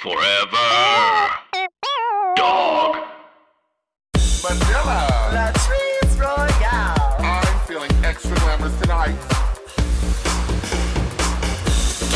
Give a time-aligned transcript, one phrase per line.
[0.00, 0.16] Forever.
[2.34, 2.96] Dog.
[4.42, 4.98] Manila.
[5.30, 7.16] the Trees Royale.
[7.18, 9.14] I'm feeling extra glamorous tonight.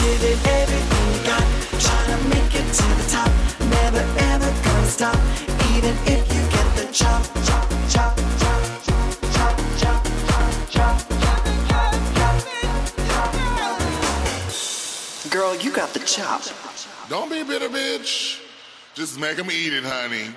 [0.00, 1.44] Giving everything you got.
[1.78, 3.30] Trying to make it to the top.
[3.68, 5.18] Never ever gonna stop.
[5.76, 9.04] Even if you get the chop, chop, chop, chop, chop,
[9.34, 9.58] chop,
[10.70, 11.00] chop, chop.
[15.30, 16.73] Girl, you got the chop.
[17.08, 18.40] Don't be a bitter bitch.
[18.94, 20.28] Just make them eat it, honey.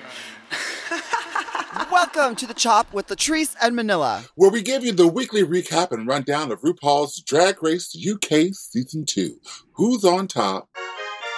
[1.92, 4.26] Welcome to the Chop with Latrice and Manila.
[4.36, 9.06] Where we give you the weekly recap and rundown of RuPaul's Drag Race UK Season
[9.06, 9.40] 2.
[9.74, 10.68] Who's on top?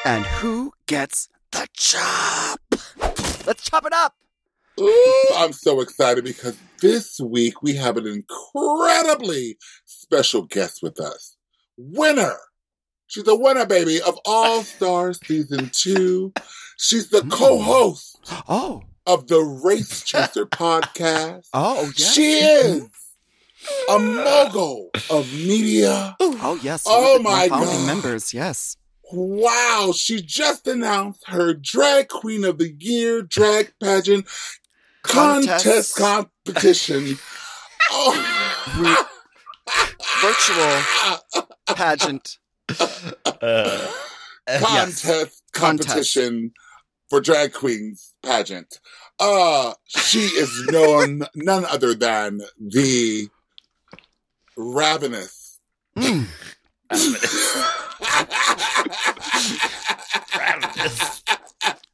[0.03, 2.59] And who gets the chop?
[3.45, 4.15] Let's chop it up.
[4.79, 11.35] Ooh, I'm so excited because this week we have an incredibly special guest with us.
[11.77, 12.35] Winner.
[13.09, 16.31] She's the winner, baby, of All Stars Season 2.
[16.77, 17.29] She's the hmm.
[17.29, 21.47] co-host Oh, of the Race Chaser podcast.
[21.53, 22.13] oh yes.
[22.13, 22.87] She is
[23.89, 26.15] a mogul of media.
[26.19, 26.83] Oh yes.
[26.85, 27.87] Oh, my God.
[27.87, 28.31] members.
[28.31, 28.77] Yes.
[29.11, 34.27] Wow, she just announced her Drag Queen of the Year drag pageant
[35.01, 35.95] contest Contest.
[35.97, 37.17] competition.
[37.89, 39.05] oh.
[40.21, 42.37] Virtual pageant.
[43.41, 43.87] Uh,
[44.59, 45.43] contest Contest.
[45.53, 46.51] competition
[47.09, 48.79] for drag queens pageant.
[49.19, 53.27] Uh, she is known none other than the
[54.57, 55.59] ravenous.
[55.95, 56.25] Mm.
[60.37, 61.23] ravenous.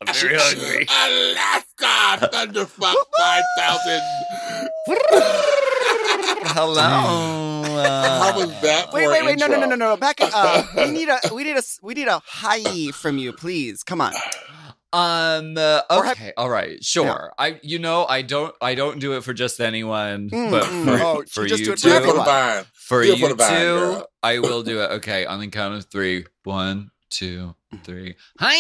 [0.01, 0.87] I'm very hungry.
[0.89, 4.01] Alaska Thunderfuck 5000.
[6.47, 7.44] Hello.
[7.83, 8.91] How was that?
[8.93, 9.39] Wait, for wait, an wait!
[9.39, 9.97] No, no, no, no, no!
[9.97, 10.65] Back it up.
[10.75, 13.83] we need a, we need a, we need a hi from you, please.
[13.83, 14.13] Come on.
[14.93, 15.57] Um.
[15.57, 16.31] uh, Or have- okay.
[16.37, 16.81] all right.
[16.83, 17.33] Sure.
[17.37, 17.59] I.
[17.63, 18.05] You know.
[18.05, 18.55] I don't.
[18.61, 21.65] I don't do it for just anyone, Mm, but for, Oh, for you just you
[21.65, 21.89] do it for two.
[21.89, 22.25] For the everyone.
[22.25, 22.65] vine.
[22.73, 24.03] For you for the vine, two.
[24.23, 24.91] I will do it.
[24.91, 25.25] Okay.
[25.25, 26.25] On the count of three.
[26.43, 28.15] One, two, three.
[28.39, 28.55] Hi.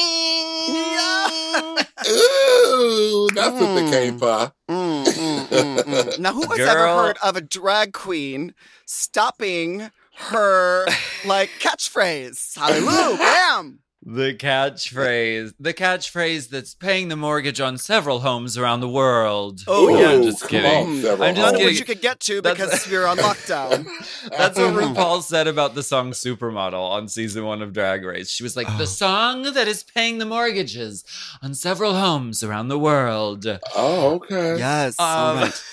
[2.07, 3.89] Ooh, that's what they Mm.
[3.91, 4.51] came for.
[4.69, 6.19] Mm, mm, mm, mm.
[6.19, 8.53] Now, who has ever heard of a drag queen
[8.85, 9.89] stopping
[10.29, 10.85] her
[11.25, 12.55] like catchphrase?
[12.57, 13.17] Hallelujah!
[13.19, 13.79] Bam!
[14.07, 19.61] The catchphrase, the catchphrase that's paying the mortgage on several homes around the world.
[19.67, 20.69] Oh, yeah, I'm just kidding.
[20.71, 21.65] on, several I'm just None of kidding.
[21.73, 23.85] which you could get to That's- because we're on lockdown.
[24.29, 28.29] That's what RuPaul said about the song Supermodel on season one of Drag Race.
[28.29, 31.03] She was like, the song that is paying the mortgages
[31.41, 33.47] on several homes around the world.
[33.75, 34.59] Oh, okay.
[34.59, 34.99] Yes.
[34.99, 35.63] Um, right.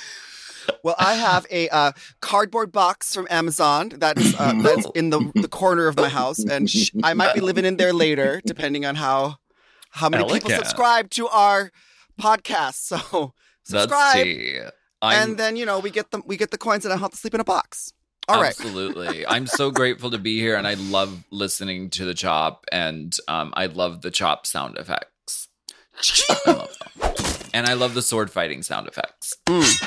[0.82, 5.30] Well, I have a uh, cardboard box from Amazon that is uh, that's in the
[5.34, 8.84] the corner of my house, and sh- I might be living in there later, depending
[8.84, 9.36] on how
[9.90, 11.70] how many people subscribe to our
[12.20, 12.74] podcast.
[12.74, 13.32] So
[13.64, 14.26] subscribe.
[15.00, 17.16] And then you know we get the we get the coins, and I have to
[17.16, 17.92] sleep in a box.
[18.28, 18.50] All right.
[18.50, 19.26] Absolutely.
[19.26, 23.52] I'm so grateful to be here and I love listening to the chop and um,
[23.56, 25.48] I love the chop sound effects.
[26.30, 27.12] I love them.
[27.54, 29.34] And I love the sword fighting sound effects.
[29.46, 29.86] Mm.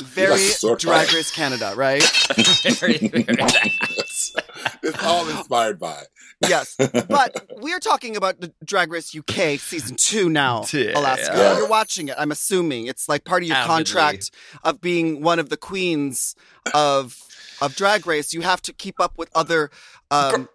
[0.00, 1.12] Very the Drag.
[1.12, 2.02] Race Canada, right?
[2.78, 3.70] very, very that.
[4.82, 6.02] It's all inspired by.
[6.46, 6.76] yes.
[7.08, 10.98] But we are talking about the Drag Race UK season two now, Yeah.
[10.98, 11.32] Alaska.
[11.36, 11.56] Yeah.
[11.58, 12.86] You're watching it, I'm assuming.
[12.86, 13.76] It's like part of your Avidly.
[13.76, 14.30] contract
[14.64, 16.34] of being one of the queens
[16.74, 17.16] of
[17.60, 18.32] of Drag Race.
[18.34, 19.70] You have to keep up with other
[20.10, 20.48] um,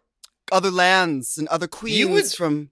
[0.51, 2.69] other lands and other queens You would- from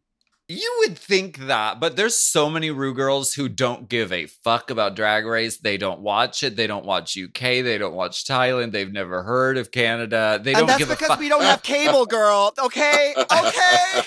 [0.50, 4.70] You would think that, but there's so many Ru girls who don't give a fuck
[4.70, 5.58] about Drag Race.
[5.58, 6.58] They don't watch it.
[6.58, 7.40] They don't watch UK.
[7.64, 8.74] They don't watch Thailand.
[8.74, 10.42] They've never heard of Canada.
[10.44, 12.54] They and don't that's give a because we don't have cable, girl.
[12.60, 14.02] Okay, okay.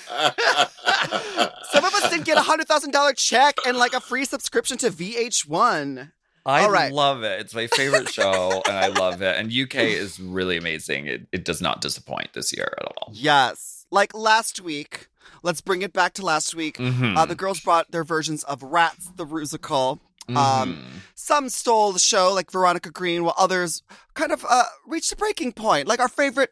[1.72, 4.76] Some of us didn't get a hundred thousand dollar check and like a free subscription
[4.78, 6.12] to VH1.
[6.44, 6.92] I right.
[6.92, 7.40] love it.
[7.40, 9.36] It's my favorite show, and I love it.
[9.36, 11.06] And UK is really amazing.
[11.06, 13.10] It, it does not disappoint this year at all.
[13.12, 15.08] Yes, like last week.
[15.46, 16.76] Let's bring it back to last week.
[16.76, 17.16] Mhm.
[17.16, 20.00] Uh, the girls brought their versions of Rats the Rusical.
[20.28, 20.84] Um, Mhm.
[21.14, 23.84] some stole the show, like Veronica Green, while others
[24.14, 25.86] kind of uh, reached a breaking point.
[25.86, 26.50] Like our favorite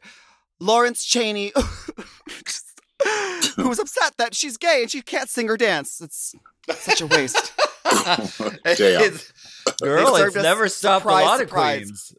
[0.60, 1.52] Lawrence Chaney,
[3.56, 6.00] who was upset that she's gay and she can't sing or dance.
[6.00, 6.36] It's
[6.78, 7.52] such a waste.
[7.84, 8.20] Damn.
[8.64, 9.32] It's-
[9.80, 12.14] girl, it's never stopped a lot of queens.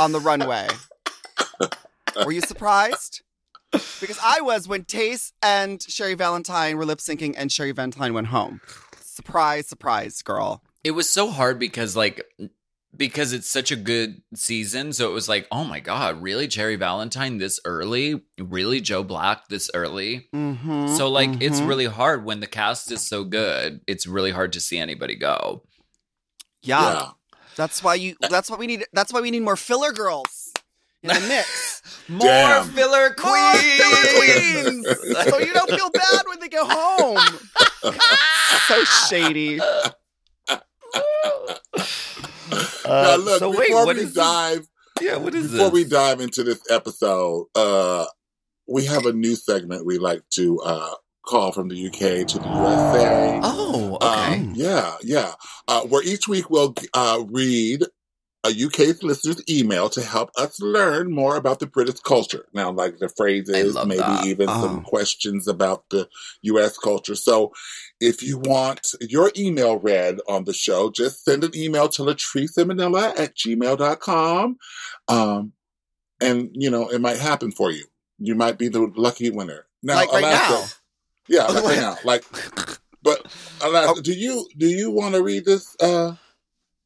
[0.00, 0.66] on the runway.
[2.24, 3.22] Were you surprised?
[3.72, 8.28] Because I was when Tayce and Cherry Valentine were lip syncing and Cherry Valentine went
[8.28, 8.60] home.
[9.00, 10.62] Surprise, surprise, girl.
[10.82, 12.24] It was so hard because like
[12.96, 14.92] because it's such a good season.
[14.92, 18.22] So it was like, oh my god, really, Cherry Valentine this early?
[18.38, 20.28] Really, Joe Black this early?
[20.34, 21.68] Mm-hmm, So like, it's mhm.
[21.68, 23.80] really hard when the cast is so good.
[23.86, 25.62] It's really hard to see anybody go.
[26.62, 26.92] yeah.
[26.92, 27.08] Yeah.
[27.56, 28.16] That's why you.
[28.20, 28.86] That's why we need.
[28.92, 30.49] That's why we need more filler girls
[31.02, 31.82] in the mix.
[32.08, 32.66] More Damn.
[32.70, 33.80] filler More queens.
[33.80, 34.86] filler queens,
[35.30, 37.38] so you don't feel bad when they go home.
[38.68, 39.60] so shady.
[42.86, 44.14] now, look, so before wait, what we is this?
[44.14, 44.66] dive,
[45.00, 45.72] Yeah, what is before this?
[45.72, 48.06] we dive into this episode, uh,
[48.68, 50.94] we have a new segment we like to uh,
[51.24, 53.40] call from the UK to the USA.
[53.42, 54.34] Oh, okay.
[54.40, 55.34] Um, yeah, yeah.
[55.68, 57.84] Uh, where each week we'll uh, read
[58.42, 62.46] a UK listener's email to help us learn more about the British culture.
[62.54, 64.24] Now, like the phrases, maybe that.
[64.24, 64.60] even Oh.
[64.62, 66.08] some questions about the
[66.42, 67.14] US culture.
[67.14, 67.52] So
[68.00, 72.66] if you want your email read on the show, just send an email to Latrice
[72.66, 74.56] Manila at gmail.com.
[75.08, 75.52] Um,
[76.20, 77.84] and, you know, it might happen for you.
[78.18, 79.66] You might be the lucky winner.
[79.82, 80.66] Now, like right Alaska- now.
[81.28, 81.96] yeah, like right now.
[82.04, 82.24] Like,
[83.02, 83.26] but
[83.62, 86.14] Alaska, do you do you want to read this uh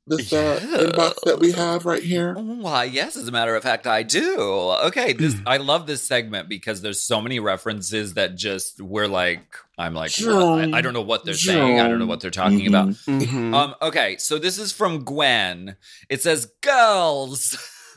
[0.07, 0.79] this uh Yeah.
[0.79, 2.35] inbox that we have right here?
[2.35, 4.39] Why, yes, as a matter of fact, I do.
[4.87, 9.57] Okay, this I love this segment because there's so many references that just we're like,
[9.79, 10.75] I'm like, what?
[10.75, 11.81] I, I don't know what they're saying.
[11.81, 12.89] I don't know what they're talking about.
[12.89, 13.21] Mhm.
[13.23, 13.55] Mhm.
[13.55, 15.77] Um, okay, so this is from Gwen.
[16.09, 17.57] It says, "Girls."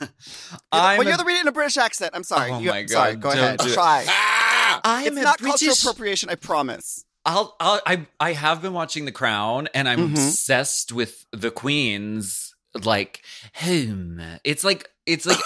[0.72, 2.12] I'm well, a- you're the reading in a British accent.
[2.14, 2.50] I'm sorry.
[2.52, 3.16] Oh You- my Sorry.
[3.16, 3.58] Go don't ahead.
[3.58, 3.74] do it.
[3.74, 4.04] Try.
[4.08, 4.80] Ah!
[4.84, 5.60] I am It's not British.
[5.66, 6.30] cultural appropriation.
[6.30, 7.04] I promise.
[7.24, 10.12] I'll, I'll, I, I have been watching The Crown, and I'm Mhm.
[10.12, 12.54] obsessed with the Queen's
[12.84, 13.22] like
[13.54, 14.20] home.
[14.44, 15.38] It's like it's like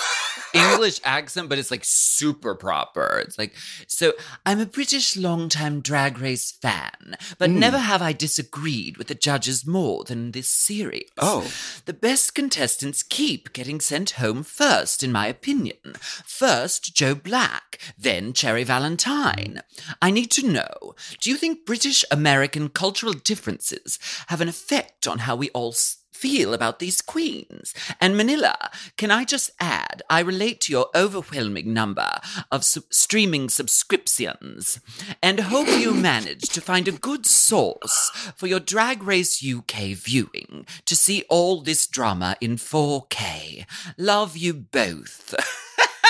[0.54, 3.22] English accent, but it's like super proper.
[3.24, 3.54] It's like
[3.86, 4.12] so.
[4.46, 7.54] I'm a British long-time Drag Race fan, but Mm.
[7.58, 11.08] never have I disagreed with the judges more than this series.
[11.18, 11.50] Oh.
[11.86, 15.96] The best contestants keep getting sent home first, in my opinion.
[16.24, 19.62] First, Joe Black, then Cherry Valentine.
[20.00, 25.20] I need to know do you think British American cultural differences have an effect on
[25.20, 27.74] how we all s- feel about these queens?
[28.00, 32.10] And Manila, can I just add, I relate to your overwhelming number
[32.50, 34.78] of sub- streaming subscriptions
[35.20, 40.64] and hope you manage to find a good source for your Drag Race UK viewing
[40.86, 43.66] to see all this drama in 4K.
[43.98, 45.34] Love you both.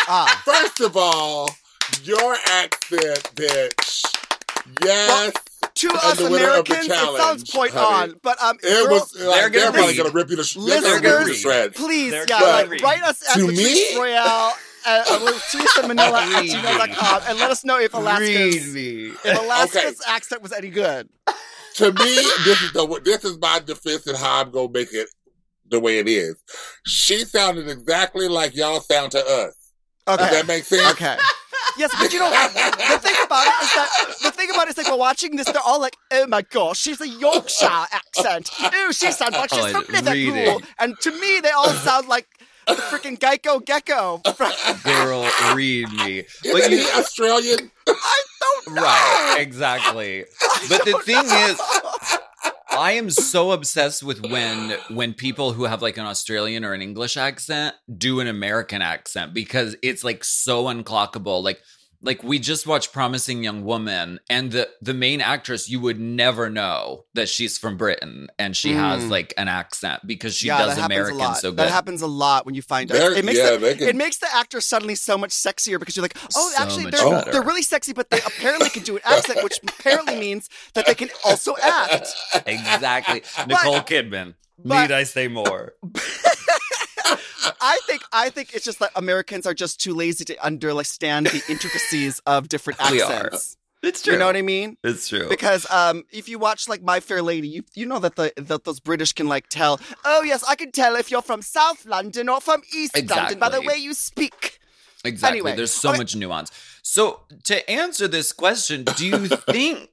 [0.09, 0.43] Ah.
[0.45, 1.49] First of all,
[2.03, 4.03] your accent, bitch.
[4.85, 5.33] Yes.
[5.83, 8.13] To And us the winner of the Americans, it sounds point honey.
[8.13, 8.21] on.
[8.23, 10.81] But um, it girls, was like, gonna they're probably gonna rip you to, sh- they're
[10.81, 11.77] gonna rip you to Listeners, shreds.
[11.77, 13.99] please, They're yeah, like, write us at To Latrice me?
[13.99, 14.53] Royale
[14.87, 20.43] at uh, Latrice Manila at gmail.com and let us know if Alaska's, if Alaska's accent
[20.43, 21.09] was any good.
[21.77, 22.15] to me,
[22.45, 25.09] this is the this is my defense and how I'm gonna make it
[25.69, 26.37] the way it is.
[26.87, 29.57] She sounded exactly like y'all sound to us.
[30.07, 30.31] Does Okay.
[30.31, 30.91] that make sense?
[30.93, 31.17] Okay.
[31.79, 33.89] Yes, but you know the thing about it is that
[34.23, 36.79] the thing about it is like we're watching this, they're all like, "Oh my gosh,
[36.79, 38.51] she's a Yorkshire accent.
[38.75, 40.65] Ooh, she sounds like she's Oh, from read Liverpool." it.
[40.79, 42.27] And to me, they all sound like
[42.67, 44.21] the freaking Geico Gecko.
[44.85, 46.25] Girl, read me.
[46.45, 47.71] But Isn't you, he Australian?
[47.89, 48.83] I don't know.
[48.83, 50.25] right, exactly.
[50.69, 51.61] But the thing is,
[52.77, 56.81] I am so obsessed with when when people who have like an Australian or an
[56.81, 61.43] English accent do an American accent because it's like so unclockable.
[61.43, 61.61] Like
[62.05, 66.51] like we just watched Promising Young Woman and the the main actress you would never
[66.51, 69.11] know that she's from Britain and she has Mm.
[69.11, 71.37] like an accent because she yeah, does that happens American a lot.
[71.39, 71.59] so good.
[71.59, 73.13] That happens a lot when you find out.
[73.17, 75.97] It makes yeah, the, they can- it makes the actor suddenly so much sexier because
[75.97, 77.31] you're like, oh, So actually, they're better.
[77.33, 80.95] they're really sexy, but they apparently can do an accent, which apparently means that they
[80.95, 82.09] can also act.
[82.47, 83.23] exactly.
[83.47, 84.35] Nicole Kidman.
[84.65, 85.75] but- Need I say more?
[87.61, 91.43] I think I think it's just that Americans are just too lazy to understand the
[91.49, 93.57] intricacies of different accents.
[93.83, 94.13] It's true.
[94.13, 94.77] You know what I mean?
[94.85, 95.29] It's true.
[95.29, 98.65] Because um, if you watch like My Fair Lady, you you know that the that
[98.65, 99.81] those British can like tell.
[100.05, 103.49] Oh yes, I can tell if you're from South London or from East London by
[103.49, 104.61] the way you speak.
[105.05, 105.39] Exactly.
[105.41, 105.99] Anyway, There's so okay.
[105.99, 106.51] much nuance.
[106.83, 109.91] So to answer this question, do you think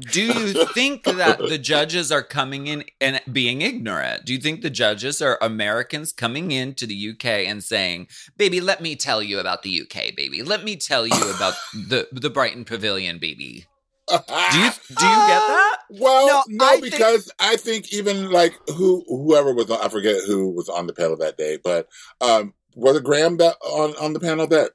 [0.00, 4.24] do you think that the judges are coming in and being ignorant?
[4.24, 8.80] Do you think the judges are Americans coming into the UK and saying, "Baby, let
[8.80, 10.42] me tell you about the UK, baby.
[10.42, 13.66] Let me tell you about the the Brighton Pavilion, baby."
[14.08, 14.14] Do
[14.58, 15.70] you do you get that?
[15.90, 19.88] Well, No, no, I think- because I think even like who whoever was on, I
[19.88, 21.88] forget who was on the panel that day, but
[22.20, 24.72] um was it Graham that on on the panel that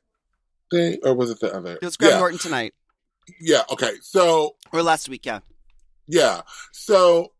[0.71, 1.73] day or was it the other?
[1.73, 2.73] It was Graham yeah, Norton tonight
[3.39, 3.61] yeah.
[3.71, 5.25] Okay, so or last week.
[5.25, 5.39] Yeah.
[6.07, 6.41] yeah,
[6.71, 7.33] so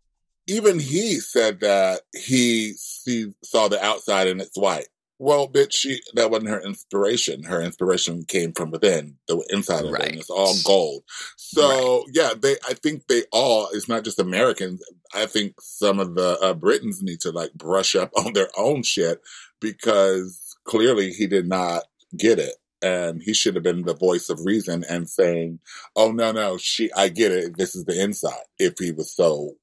[0.47, 4.87] even he said that he see, saw the outside and it's white.
[5.21, 7.43] Well, bitch, she that wasn't her inspiration.
[7.43, 10.09] Her inspiration came from within, the inside of it, Right.
[10.11, 11.03] and it's all gold.
[11.35, 12.55] So yeah, they.
[12.67, 13.67] I think they all.
[13.73, 14.81] It's not just Americans.
[15.13, 18.83] I think some of the uh, Britons need to like brush up on their own
[18.83, 19.21] shit
[19.59, 21.83] because clearly he did not
[22.15, 25.59] get it, and he should have been the voice of reason and saying,
[25.95, 27.57] "Oh no, no, she, I get it.
[27.57, 29.55] This is the inside." If he was so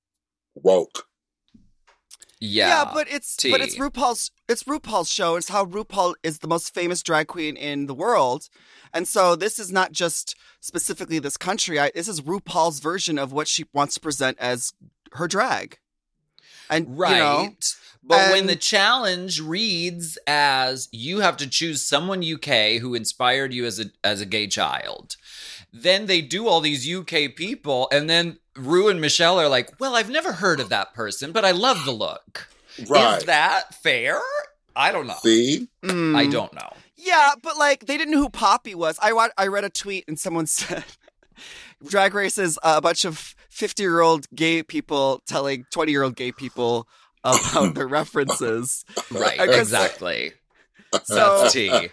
[0.55, 1.07] woke.
[2.39, 2.69] Yeah.
[2.69, 3.51] Yeah, but it's T.
[3.51, 5.37] but it's RuPaul's it's RuPaul's show.
[5.37, 8.49] It's how RuPaul is the most famous drag queen in the world,
[8.93, 11.79] and so this is not just specifically this country.
[11.81, 14.75] I, this is RuPaul's version of what she wants to present as
[15.13, 15.79] her drag,
[16.69, 17.13] and Right.
[17.13, 17.55] you know,
[18.07, 23.65] but when the challenge reads as you have to choose someone UK who inspired you
[23.65, 25.17] as a as a gay child,
[25.73, 29.95] then they do all these UK people, and then Ru and Michelle are like, "Well,
[29.97, 32.49] I've never heard of that person, but I love the look.
[32.87, 33.19] Right.
[33.19, 34.21] Is that fair?
[34.75, 35.17] I don't know.
[35.23, 35.69] See?
[35.83, 36.71] mm, I don't know.
[36.97, 38.99] Yeah, but like they didn't know who Poppy was.
[39.03, 40.85] I wa- I read a tweet and someone said,
[41.87, 46.89] "Drag Race is a bunch of fifty-year-old gay people telling twenty-year-old gay people
[47.27, 49.39] about the references." Right?
[49.41, 50.33] Exactly.
[51.05, 51.89] So, That's tea.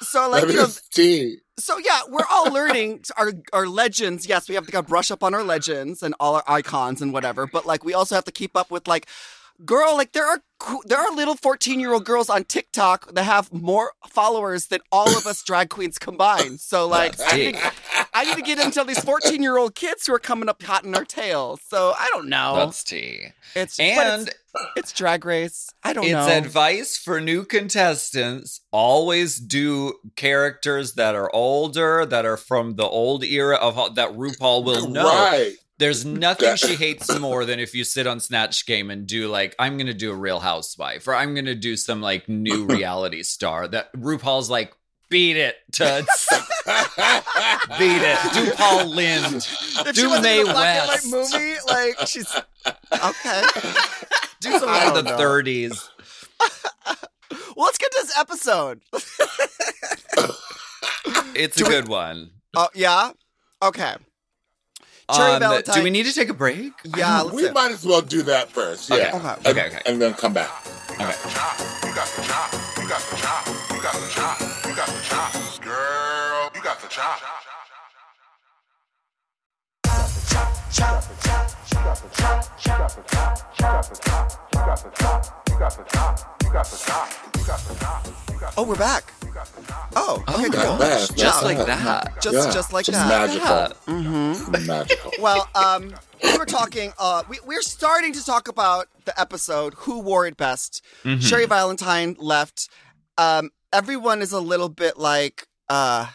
[0.00, 1.36] so like That you know, is tea.
[1.58, 4.26] so yeah, we're all learning our our legends.
[4.26, 7.12] Yes, we have to go brush up on our legends and all our icons and
[7.12, 7.46] whatever.
[7.46, 9.06] But like, we also have to keep up with like,
[9.64, 10.42] girl, like there are
[10.86, 15.08] there are little fourteen year old girls on TikTok that have more followers than all
[15.08, 16.60] of us drag queens combined.
[16.60, 17.46] So like, I tea.
[17.52, 17.58] need,
[18.14, 20.84] I need to get into these fourteen year old kids who are coming up hot
[20.84, 21.60] in our tails.
[21.66, 22.56] So I don't know.
[22.56, 23.26] That's tea.
[23.54, 24.36] it's but And it's,
[24.76, 25.70] it's drag race.
[25.82, 26.26] I don't it's know.
[26.26, 32.86] It's advice for new contestants always do characters that are older that are from the
[32.86, 35.04] old era of that RuPaul will know.
[35.04, 35.56] Right.
[35.78, 39.54] There's nothing she hates more than if you sit on Snatch Game and do like
[39.58, 42.64] I'm going to do a Real Housewife or I'm going to do some like new
[42.68, 44.72] reality star that RuPaul's like
[45.10, 46.28] beat it toots.
[46.66, 48.32] beat it.
[48.32, 49.36] Do Paul Lynde.
[49.86, 51.12] if do she was Mae a West.
[51.12, 52.32] white movie, like she's
[52.66, 53.42] okay.
[54.40, 55.16] Do something I of the know.
[55.18, 55.88] 30s.
[57.56, 58.80] Well, let's get to this episode.
[61.36, 62.30] It's Do a we- good one.
[62.56, 63.10] Oh yeah.
[63.62, 63.94] Okay.
[65.12, 65.74] Cherry Um, Valentine.
[65.74, 66.72] do we need to take a break?
[66.96, 67.20] Yeah.
[67.22, 68.88] Let's we do might as well do that first.
[68.88, 68.96] Yeah.
[69.14, 69.16] Okay.
[69.16, 69.80] And, Okay, okay.
[69.86, 70.50] and then come back.
[70.92, 71.04] Okay.
[71.04, 72.52] You got the chop.
[72.80, 73.46] You got the chop.
[73.70, 74.40] You got the chop.
[74.66, 75.60] You got the chop.
[75.62, 77.20] Girl, you got the chop.
[88.56, 89.12] Oh, we're back.
[89.96, 90.78] Oh, okay, Oh my cool.
[90.78, 92.22] gosh, just like that.
[92.22, 92.52] Just, Yeah.
[92.54, 93.08] just like Just that.
[93.08, 93.94] magical.
[93.94, 94.66] Mm-hmm.
[94.66, 95.12] Magical.
[95.20, 96.92] Well, um, we were talking.
[96.98, 99.74] Uh, we we're starting to talk about the episode.
[99.78, 100.82] Who wore it best?
[101.04, 101.20] Mhm.
[101.28, 102.68] Cherry Valentine left.
[103.18, 105.48] Um, everyone is a little bit like.
[105.68, 106.06] Uh,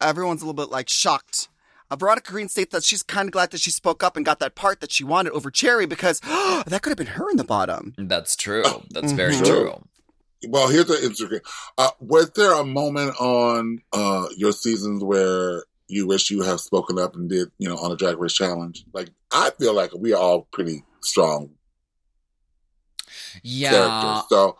[0.00, 1.48] everyone's a little bit like shocked.
[1.94, 4.40] Uh, Veronica Green states that she's kind of glad that she spoke up and got
[4.40, 6.18] that part that she wanted over Cherry because
[6.66, 7.94] that could have been her in the bottom.
[7.96, 8.64] That's true.
[8.90, 9.44] That's very Mhm.
[9.46, 9.84] true.
[10.48, 11.40] Well, here's the Instagram.
[11.78, 16.98] Uh, was there a moment on uh, your seasons where you wish you have spoken
[16.98, 18.84] up and did, you know, on a Drag Race challenge?
[18.92, 21.50] Like, I feel like we are all pretty strong
[23.42, 23.70] Yeah.
[23.70, 24.24] characters.
[24.28, 24.56] So,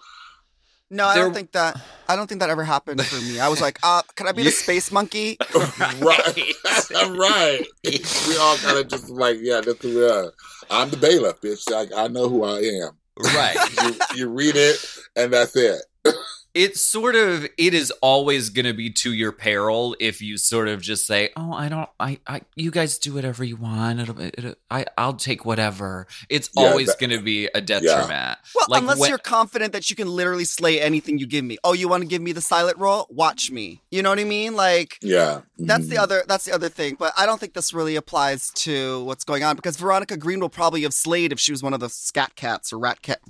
[0.91, 1.81] No, I There- don't think that.
[2.09, 3.41] I don't think that ever happened for me.
[3.41, 5.39] I was like, uh, can I be the space monkey?
[5.55, 6.53] right,
[7.09, 7.65] right.
[7.85, 10.33] we all kind of just like, yeah, that's who we are.
[10.71, 11.69] I'm the bailiff, bitch.
[11.71, 12.91] Like, I know who I am.
[13.35, 13.57] Right.
[13.83, 14.77] You, you read it,
[15.17, 15.81] and that's it.
[16.55, 20.69] it's sort of it is always going to be to your peril if you sort
[20.69, 24.21] of just say oh i don't i, I you guys do whatever you want it'll,
[24.21, 28.83] it'll i i'll take whatever it's Yeah, always going to be a detriment Well, Like
[28.83, 31.59] unless when- you're confident that you can literally slay anything you give me.
[31.65, 33.07] Oh, you want to give me the silent roll?
[33.11, 33.83] Watch me.
[33.91, 34.55] You know what I mean?
[34.55, 35.41] Like Yeah.
[35.59, 36.03] that's the Mhm.
[36.03, 36.97] other that's the other thing.
[36.99, 40.49] But I don't think this really applies to what's going on because Veronica Green will
[40.49, 43.21] probably have slayed if she was one of the scat cats or rat cat.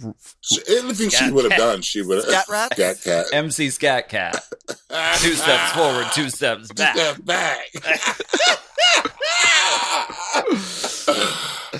[0.42, 2.26] She- Anything she would have done, she would have.
[2.26, 2.76] Scat rats?
[2.76, 3.13] Scat cat.
[3.32, 4.44] Mc scat cat
[5.18, 7.66] two steps forward two steps back Step back.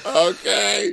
[0.07, 0.93] okay.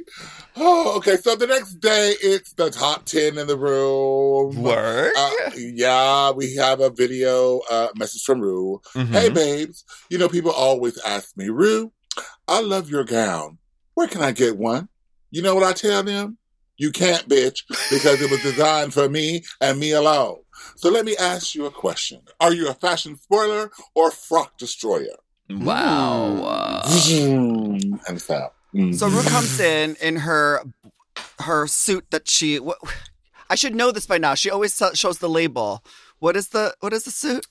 [0.57, 1.15] Oh, okay.
[1.17, 4.61] So the next day, it's the top 10 in the room.
[4.61, 8.81] word Uh, yeah, we have a video uh, message from Ru.
[8.93, 9.07] Mhm.
[9.13, 9.83] Hey, babes.
[10.09, 11.91] You know, people always ask me, Ru,
[12.47, 13.57] I love your gown.
[13.93, 14.89] Where can I get one?
[15.31, 16.37] You know what I tell them?
[16.81, 17.59] You can't, bitch,
[17.91, 20.39] because it was designed for me and me alone.
[20.77, 22.21] So let me ask you a question.
[22.39, 25.17] Are you a fashion spoiler or frock destroyer?
[25.49, 26.81] wow uh,
[28.07, 28.95] and so, Mm.
[28.95, 30.63] So Ru comes in in her
[31.39, 32.57] her suit that she.
[32.57, 32.77] What,
[33.49, 34.33] I should know this by now.
[34.33, 35.83] She always so- shows the label.
[36.19, 37.45] What is the what is the suit?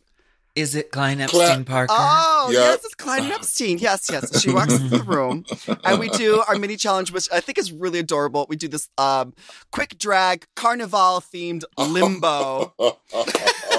[0.60, 1.94] Is it Klein Cla- Epstein Parker?
[1.96, 2.60] Oh, Yep.
[2.60, 3.78] yes, it's Klein Epstein.
[3.78, 4.40] Yes, yes.
[4.42, 5.44] She walks into the room,
[5.84, 8.46] and we do our mini challenge, which I think is really adorable.
[8.48, 9.32] We do this um,
[9.72, 12.74] quick drag carnival themed limbo.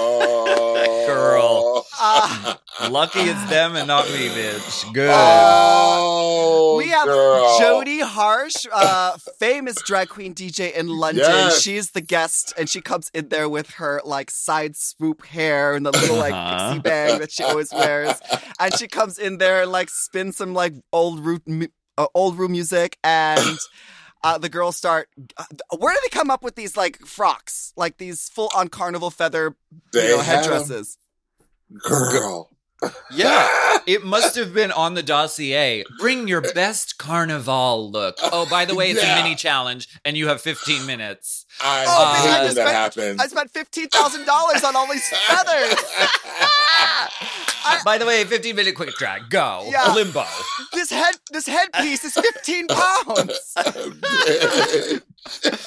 [1.06, 1.86] Girl.
[2.00, 2.54] Uh,
[2.90, 4.92] Lucky it's them and not me, bitch.
[4.92, 5.10] Good.
[5.12, 7.58] Oh, we have girl.
[7.60, 11.24] Jodie Harsh, uh, famous drag queen DJ in London.
[11.24, 11.60] Yes.
[11.60, 15.86] She's the guest, and she comes in there with her like side swoop hair and
[15.86, 16.68] the little like Uh-huh.
[16.74, 18.14] pixie bang that she always wears.
[18.58, 21.66] And she comes in there and like spins some like old root, mu-
[21.98, 23.58] uh, old room music, and
[24.24, 25.08] uh, the girls start.
[25.36, 25.44] Uh,
[25.78, 29.56] where do they come up with these like frocks, like these full on carnival feather,
[29.92, 30.98] They you know, headdresses?
[31.84, 32.48] Girl.
[33.12, 35.84] Yeah, it must have been on the dossier.
[36.00, 38.16] Bring your best carnival look.
[38.22, 39.18] Oh, by the way, it's Yeah.
[39.20, 41.46] a mini challenge, and you have 15 minutes.
[41.60, 43.20] I Oh, man, I that spent- happens.
[43.20, 45.74] I spent fifteen thousand dollars on all these feathers.
[47.84, 49.28] By the way, 15 minute quick drag.
[49.30, 49.66] Go.
[49.70, 49.92] Yeah.
[49.94, 50.24] Limbo.
[50.72, 53.54] This head, this headpiece is fifteen pounds.
[53.56, 54.98] Oh,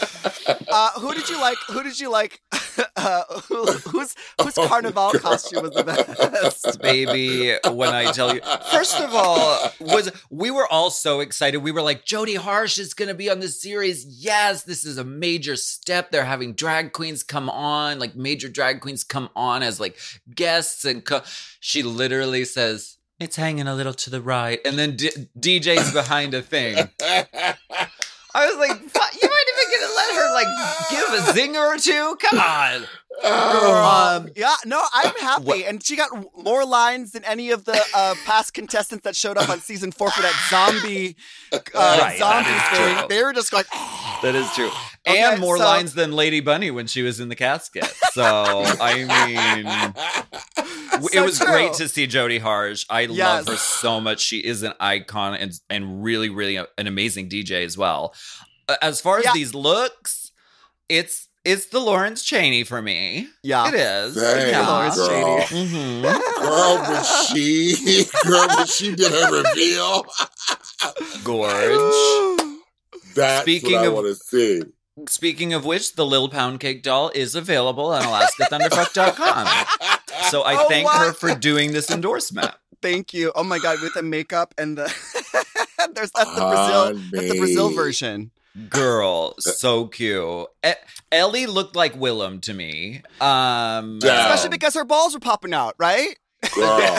[0.67, 1.57] Uh, who did you like?
[1.69, 2.41] Who did you like?
[2.97, 6.81] Uh, who, whose whose carnival costume was the best?
[6.81, 11.71] baby when i tell you first of all was we were all so excited we
[11.71, 15.03] were like jodie harsh is going to be on the series yes this is a
[15.05, 19.79] major step they're having drag queens come on like major drag queens come on as
[19.79, 19.97] like
[20.33, 21.21] guests and co-
[21.61, 26.33] she literally says it's hanging a little to the right and then D- dj's behind
[26.33, 31.31] a thing i was like "Fuck, you might even gonna let her like give a
[31.33, 32.83] zinger or two come on
[33.23, 37.63] Oh, um Yeah, no, I'm happy, What- and she got more lines than any of
[37.63, 41.15] the uh, past contestants that showed up on season four for that zombie
[41.53, 42.97] uh, Right, zombie that is thing.
[42.97, 43.07] true.
[43.07, 43.67] They were just like,
[44.21, 44.69] That is true.
[45.07, 47.85] Okay, and more so- lines than Lady Bunny when she was in the casket.
[48.11, 49.93] So, I mean,
[51.03, 51.45] So it was true.
[51.47, 52.85] great to see Jodie Harsh.
[52.89, 54.19] I love her so much.
[54.19, 58.13] She is an icon and, and really, really a- an amazing DJ as well.
[58.81, 59.33] As far as Yeah.
[59.33, 60.24] these looks,
[60.89, 63.27] it's it's the Lawrence Chaney for me.
[63.43, 64.15] yeah, It is.
[64.15, 64.67] Dang, Yeah.
[64.67, 65.39] Lawrence girl.
[65.41, 66.01] Mhm.
[66.41, 70.05] Girl, when she, girl, when she did her reveal,
[71.23, 72.39] Gorge.
[73.15, 74.61] that's Speaking what I of- want to see.
[75.09, 79.65] Speaking of which, the Lil Pound Cake doll is available on AlaskaThunderfuck.com.
[80.31, 80.97] So I Oh, thank what?
[81.07, 82.51] her for doing this endorsement.
[82.81, 83.31] Thank you.
[83.35, 84.83] Oh my god, with the makeup and the
[85.93, 88.31] there's that's the Brazil that's the Brazil version.
[88.69, 90.47] Girl, so cute.
[90.65, 90.71] E-
[91.11, 93.01] Ellie looked like Willam to me.
[93.19, 94.23] Um, Yeah.
[94.25, 96.17] Especially because her balls were popping out, right?
[96.53, 96.97] Girl.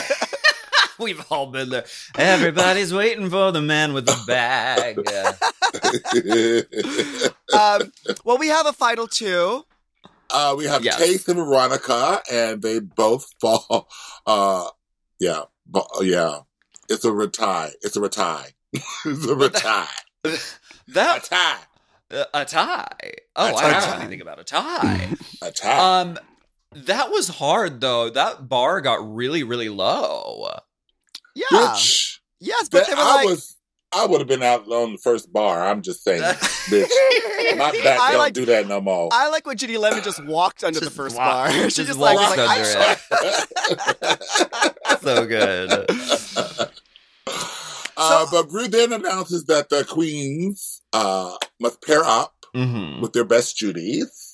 [0.98, 1.84] we've all been there.
[2.16, 4.98] Everybody's waiting for the man with the bag.
[7.52, 7.92] Um,
[8.24, 9.64] well, we have a final two.
[10.30, 10.98] uh, we have Yes.
[10.98, 13.88] Chase and Veronica, and they both fall.
[14.26, 14.68] Uh,
[15.20, 16.40] yeah, but, yeah.
[16.88, 17.74] It's a retie.
[17.82, 18.54] It's a retie.
[18.72, 20.38] it's a retie.
[20.88, 21.56] A That tie.
[22.16, 22.86] uh, a tie.
[23.34, 25.08] Oh, A I don't know anything about a tie.
[25.42, 26.00] A tie.
[26.00, 26.18] um,
[26.74, 28.10] that was hard though.
[28.10, 30.48] That bar got really, really low.
[31.34, 31.44] Yeah.
[31.52, 32.18] Bitch.
[32.40, 33.56] Yes, but That, they were I like, was.
[33.94, 35.66] I would have been out on the first bar.
[35.66, 36.88] I'm just saying, bitch.
[37.56, 39.08] My back I don't like- do that no more.
[39.12, 41.52] I like when Ginny Lemon just walked under the first walked- bar.
[41.70, 42.78] she just just, like, walked was like, under
[44.02, 44.16] I-
[44.92, 45.00] it.
[45.02, 46.70] so good.
[47.96, 53.02] Uh, but Ru then announces that the queens uh, must pair up Mm-hmm.
[53.02, 54.32] with their best Judies,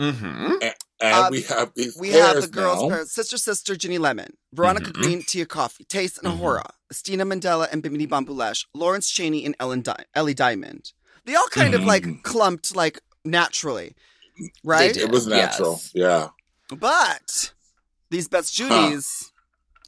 [0.00, 0.52] Mm-hmm.
[0.62, 2.88] and Uh, we have these we have the girls, now.
[2.88, 5.02] pair, sister, sister, Ginny Lemon, Veronica Mhm.
[5.02, 6.38] Green, Tia Kofi, Tayce and Mhm.
[6.40, 10.92] A'Whora, Asttina Mandella and Bimini Bon Boulash, Lawrence Chaney and Ellen Di- Ellie Diamond.
[11.26, 12.22] They all kind of like Mhm.
[12.22, 13.94] clumped like naturally,
[14.64, 14.96] right?
[14.96, 15.80] It was natural.
[15.82, 15.90] Yes.
[15.94, 16.28] Yeah.
[16.78, 17.52] But
[18.10, 19.32] these best Judies,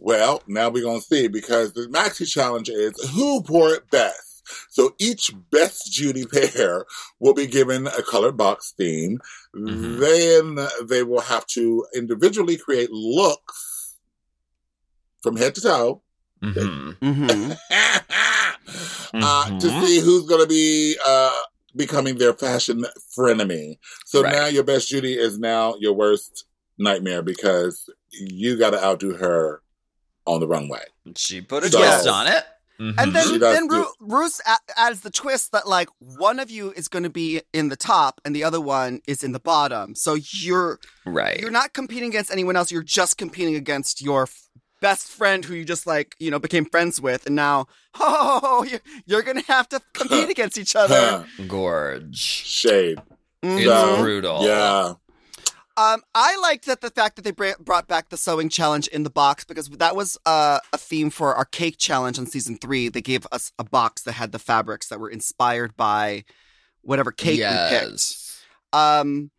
[0.04, 4.42] Well, now we're gonna see because the maxi challenge is who pour it best.
[4.70, 6.84] So each best Judy pair
[7.20, 9.20] will be given a colored box theme.
[9.54, 10.00] Mhm.
[10.00, 13.94] Then they will have to individually create looks
[15.22, 16.02] from head to toe
[16.42, 17.06] Mm-hmm.
[17.06, 17.56] Mhm.
[19.14, 19.86] uh, to Mhm.
[19.86, 21.38] see who's going to be uh,
[21.76, 22.84] becoming their fashion
[23.16, 23.78] frenemy.
[24.06, 24.32] So Right.
[24.32, 26.44] now your best Judy is now your worst
[26.78, 29.62] nightmare because you got to outdo her
[30.26, 30.84] on the runway.
[31.16, 32.44] She put a So- twist on it.
[32.78, 33.12] And Mhm.
[33.12, 34.40] then, She then do- Ru- Bruce
[34.76, 38.20] adds the twist that like one of you is going to be in the top
[38.24, 39.94] and the other one is in the bottom.
[39.94, 41.38] So you're right.
[41.38, 42.72] you're not competing against anyone else.
[42.72, 44.48] You're just competing against your f-
[44.80, 47.68] best friend who you just like, you know, became friends with, and now,
[48.00, 51.24] oh, you're, you're gonna have to compete against each other.
[51.46, 52.16] Gorge.
[52.18, 52.98] Shade.
[53.44, 53.60] Mhm.
[53.60, 54.44] It's brutal.
[54.44, 54.94] Yeah.
[55.76, 59.10] Um, I liked that the fact that they brought back the sewing challenge in the
[59.10, 62.88] box because that was uh, a theme for our cake challenge on season three.
[62.88, 66.24] They gave us a box that had the fabrics that were inspired by
[66.82, 67.38] whatever cake
[67.70, 68.16] we picked.
[68.74, 69.30] Um,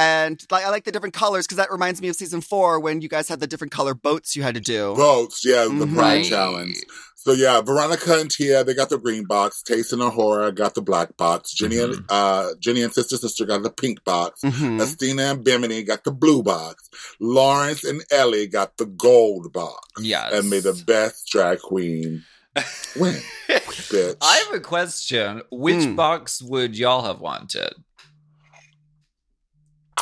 [0.00, 3.00] and like I like the different colors because that reminds me of season four when
[3.02, 4.94] you guys had the different color boats you had to do.
[4.96, 5.94] Boats, yeah, the Mhm.
[5.94, 6.76] pride challenge.
[7.16, 9.62] So yeah, Veronica and Tia, they got the green box.
[9.62, 11.52] Tayce and A'Whora got the black box.
[11.52, 12.04] Ginny and Mm-hmm.
[12.08, 14.40] uh Ginny and Sister Sister got the pink box.
[14.42, 14.80] Mhm.
[14.80, 16.88] Asttina and Bimini got the blue box.
[17.20, 19.86] Lawrence and Ellie got the gold box.
[20.00, 20.32] Yes.
[20.32, 22.24] And may the best drag queen
[22.96, 23.20] win.
[23.48, 24.16] Bitch.
[24.22, 25.42] I have a question.
[25.50, 25.96] Which Hmm.
[25.96, 27.74] box would y'all have wanted?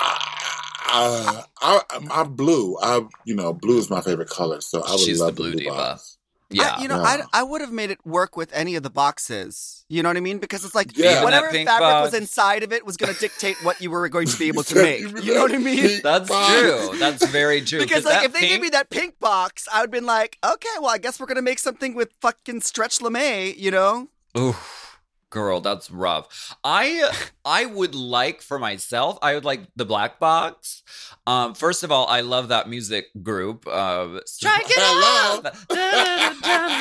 [0.01, 1.81] Uh, I,
[2.11, 2.79] I'm blue.
[2.81, 5.57] I, you know, blue is my favorite color, so I would She's love blue the
[5.57, 5.75] blue diva.
[5.77, 6.17] box.
[6.51, 6.77] Yeah.
[6.79, 7.27] I, you know, Yeah.
[7.33, 9.85] I, I would have made it work with any of the boxes.
[9.91, 10.39] You know what I mean?
[10.39, 11.23] Because it's like Yeah.
[11.23, 12.13] Whatever fabric box.
[12.13, 14.63] was inside of it was going to dictate what you were going to be able
[14.63, 15.01] to make.
[15.23, 16.01] You know what I mean?
[16.03, 16.59] That's box.
[16.59, 16.99] true.
[16.99, 17.81] That's very true.
[17.81, 20.39] because like that if they gave me that pink box, I would have been like,
[20.43, 24.09] okay, well, I guess we're gonna make something with fucking stretch lame, you know?
[24.39, 24.88] Oof,
[25.31, 26.57] girl, that's rough.
[26.65, 27.11] I
[27.45, 30.83] I would like for myself, I would like the black box.
[31.27, 33.67] Um, first of all, I love that music group.
[33.67, 34.79] Uh, Strike it
[35.45, 35.55] up.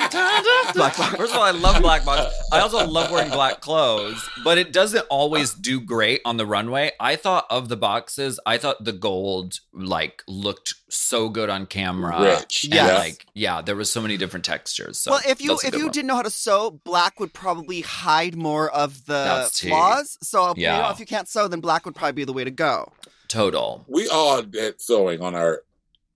[0.74, 1.16] Black box.
[1.16, 2.34] First of all, I love black box.
[2.52, 6.92] I also love wearing black clothes, but it doesn't always do great on the runway.
[7.00, 12.22] I thought of the boxes, I thought the gold like looked so good on camera.
[12.22, 12.66] Rich.
[12.66, 12.98] And, Yes.
[13.00, 14.98] like yeah, there was so many different textures.
[14.98, 15.92] So well, if you if you one.
[15.92, 20.18] didn't know how to sew, black would probably hide more of the flaws.
[20.22, 20.92] So you know, Yeah.
[20.92, 22.92] if you can't sew, then black would probably be the way to go.
[23.28, 23.84] total.
[23.90, 25.64] We all did sewing on our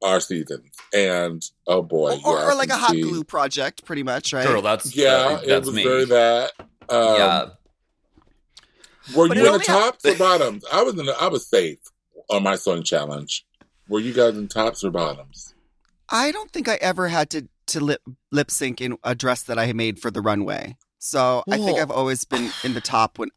[0.03, 4.01] our seasons, and oh boy, or, yeah, or like a hot see- glue project, pretty
[4.03, 4.47] much, right?
[4.47, 5.84] Girl, that's Yeah, that- it that's was me.
[5.84, 6.53] very that.
[6.89, 7.45] Um, yeah,
[9.15, 10.63] Were But you in the only ha- tops or bottoms?
[10.71, 11.05] I was in.
[11.05, 11.79] The, I was safe
[12.29, 13.45] on my sewing challenge.
[13.91, 15.54] Were you guys in tops or bottoms?
[16.08, 18.01] I don't think I ever had to to lip
[18.32, 20.77] lip sync in a dress that I made for the runway.
[20.99, 23.32] So I think I've always been in the top when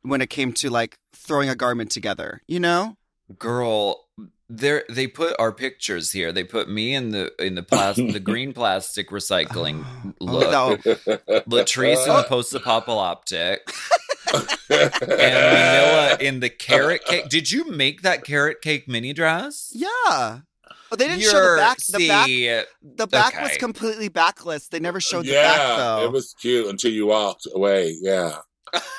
[0.00, 2.40] when it came to like throwing a garment together.
[2.48, 2.96] You know?
[3.38, 4.08] girl.
[4.54, 6.30] There, they put our pictures here.
[6.32, 9.84] They put me in the in the plastic, the green plastic recycling
[10.20, 10.50] Oh, look.
[10.52, 10.76] no.
[11.48, 13.60] Latrice in the post-apocalyptic,
[14.72, 17.28] and Manila in the carrot cake.
[17.28, 19.70] Did you make that carrot cake mini dress?
[19.74, 20.40] Yeah.
[20.90, 21.78] But they didn't show the You're- back.
[21.78, 22.26] The back.
[22.26, 22.62] see,
[22.96, 24.68] The back was completely backless.
[24.68, 26.04] They never showed the back though.
[26.04, 27.96] it was cute until you walked away.
[28.00, 28.38] Yeah,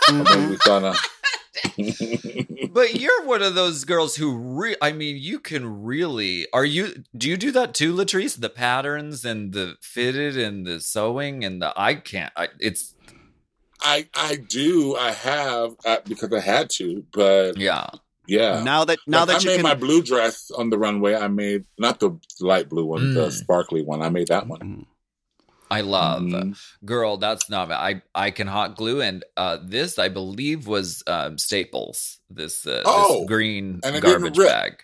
[0.08, 0.28] and Mhm.
[0.28, 0.96] then we kind.
[2.74, 7.04] But you're one of those girls who re- I mean, you can really are you
[7.16, 8.40] do you do that too, Latrice?
[8.40, 12.96] The patterns and the fitted and the sewing and the I can't I, it's
[13.84, 14.96] I I do.
[14.96, 17.88] I have uh, because I had to, but yeah.
[18.28, 18.64] yeah.
[18.64, 19.64] Now that now Like, that I you made can.
[19.64, 21.16] my blue dress on the runway.
[21.16, 23.32] I made not the light blue one, the Mm.
[23.32, 24.02] sparkly one.
[24.02, 24.60] I made that one.
[24.60, 24.86] Mhm.
[25.72, 26.56] I love Mhm.
[26.86, 31.38] girl, that's not I I can hot glue and uh this I believe was um
[31.38, 32.20] Staples.
[32.30, 34.84] This uh Oh, this green and garbage bag.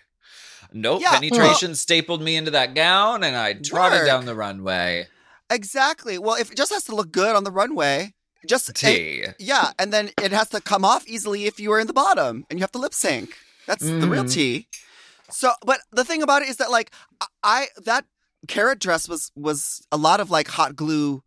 [0.72, 4.06] Nope, Yeah, penetration stapled me into that gown and I trotted Work.
[4.06, 5.08] down the runway.
[5.48, 6.18] Exactly.
[6.18, 8.14] Well, if it just has to look good on the runway,
[8.46, 9.24] just T.
[9.38, 12.44] Yeah, and then it has to come off easily if you are in the bottom
[12.50, 13.34] and you have to lip sync.
[13.66, 14.32] That's the real Mhm.
[14.32, 14.68] tea.
[15.30, 18.04] So, but the thing about it is that like I, I that
[18.48, 21.22] carrot dress was was a lot of like hot glue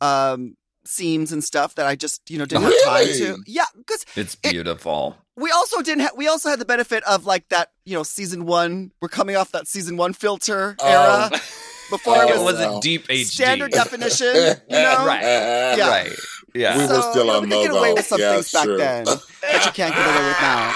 [0.00, 3.38] um seams and stuff that I just, you know, didn't have time to.
[3.46, 5.16] Yeah, cuz It's It- beautiful.
[5.36, 8.46] we also didn't ha- we also had the benefit of like that, you know, season
[8.46, 11.30] 1, we're coming off that season 1 filter era
[11.90, 13.24] before Oh, it it was wasn't deep HD.
[13.26, 14.34] standard definition,
[14.68, 15.04] you know?
[15.06, 15.22] Right.
[15.22, 15.88] Yeah.
[15.88, 16.12] Right.
[16.54, 16.76] Yeah.
[16.76, 18.52] We were So, still you know, on we could get away with some Yeah, things
[18.52, 18.76] back true.
[18.76, 20.74] then that you can't get away with now.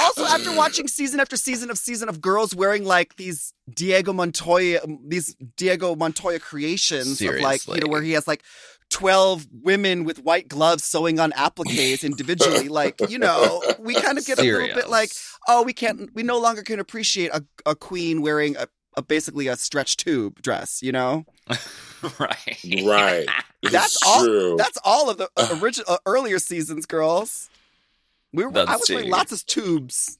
[0.00, 0.56] Also, after mm.
[0.56, 5.36] watching season after season of season of girls wearing like these Diego Montoya, um, these
[5.56, 8.42] Diego Montoya creations of like you know where he has like
[8.90, 14.26] twelve women with white gloves sewing on appliques individually, like you know, we kind of
[14.26, 15.10] get a little bit like,
[15.48, 19.46] oh, we can't, we no longer can appreciate a, a queen wearing a, a basically
[19.46, 21.24] a stretch tube dress, you know.
[22.18, 22.58] right.
[22.84, 23.26] Right.
[23.62, 24.24] That's It's all.
[24.24, 24.56] true.
[24.58, 25.28] That's all of the
[25.62, 27.48] original uh, earlier seasons, girls.
[28.32, 28.50] We were.
[28.58, 30.18] I was wearing lots of tubes.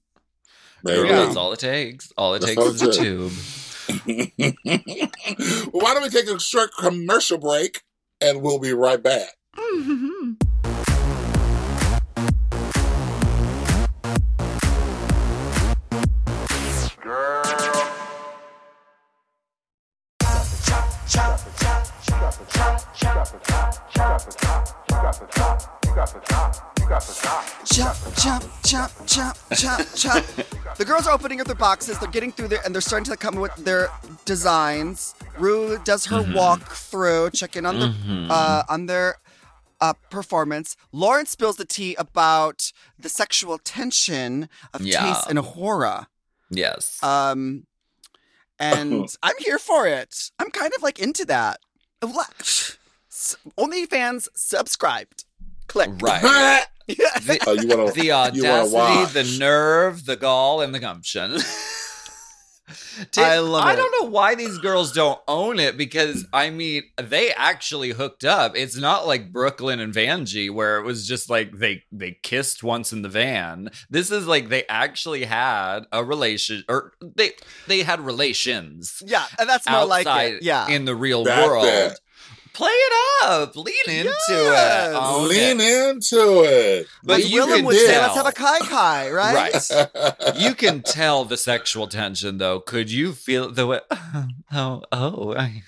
[0.84, 1.08] Maybe.
[1.08, 1.24] Yeah.
[1.24, 2.12] That's all it takes.
[2.16, 3.32] All it That's takes all is it a tube.
[4.06, 7.82] well, why don't we take a short commercial break
[8.20, 9.28] and we'll be right back.
[9.56, 9.64] Girl,
[28.72, 30.76] chop, chop, chop, chop, chop.
[30.78, 31.98] the girls are opening up their boxes.
[31.98, 33.88] They're getting through there, and they're starting to come with their
[34.24, 35.14] designs.
[35.38, 37.94] Ru does her walk through, check in on the
[38.30, 39.16] uh, on their
[39.80, 40.76] uh, performance.
[40.90, 45.00] Lauren spills the tea about the sexual tension of Yeah.
[45.00, 46.06] Tayce and A'Whora.
[46.50, 47.02] Yes.
[47.02, 47.66] Um,
[48.58, 50.30] and I'm here for it.
[50.38, 51.58] I'm kind of like into that.
[53.58, 55.24] OnlyFans subscribed.
[55.66, 55.90] Click.
[56.00, 56.64] right.
[57.46, 58.00] oh, you want to?
[58.00, 59.12] The audacity, watch.
[59.12, 61.36] the nerve, the gall, and the gumption.
[63.18, 63.76] I love I it.
[63.76, 68.56] don't know why these girls don't own it because I mean they actually hooked up.
[68.56, 72.92] It's not like Brooklyn and Vanjie where it was just like they they kissed once
[72.92, 73.70] in the van.
[73.90, 77.32] This is like they actually had a relation or they
[77.66, 80.42] they had relations Yeah, and that's more like it.
[80.42, 80.68] Yeah.
[80.68, 81.66] in the real That's world.
[81.66, 82.00] it.
[82.54, 82.92] Play it
[83.24, 84.92] up, lean into Yes.
[84.94, 85.90] Oh, it, own Lean it.
[85.90, 86.86] into it.
[87.02, 89.54] But Like you Willam would say, let's have a kai kai, right?
[89.54, 90.36] Right.
[90.36, 92.60] you can tell the sexual tension though.
[92.60, 93.80] Could you feel the way?
[94.54, 95.62] Oh, oh, I,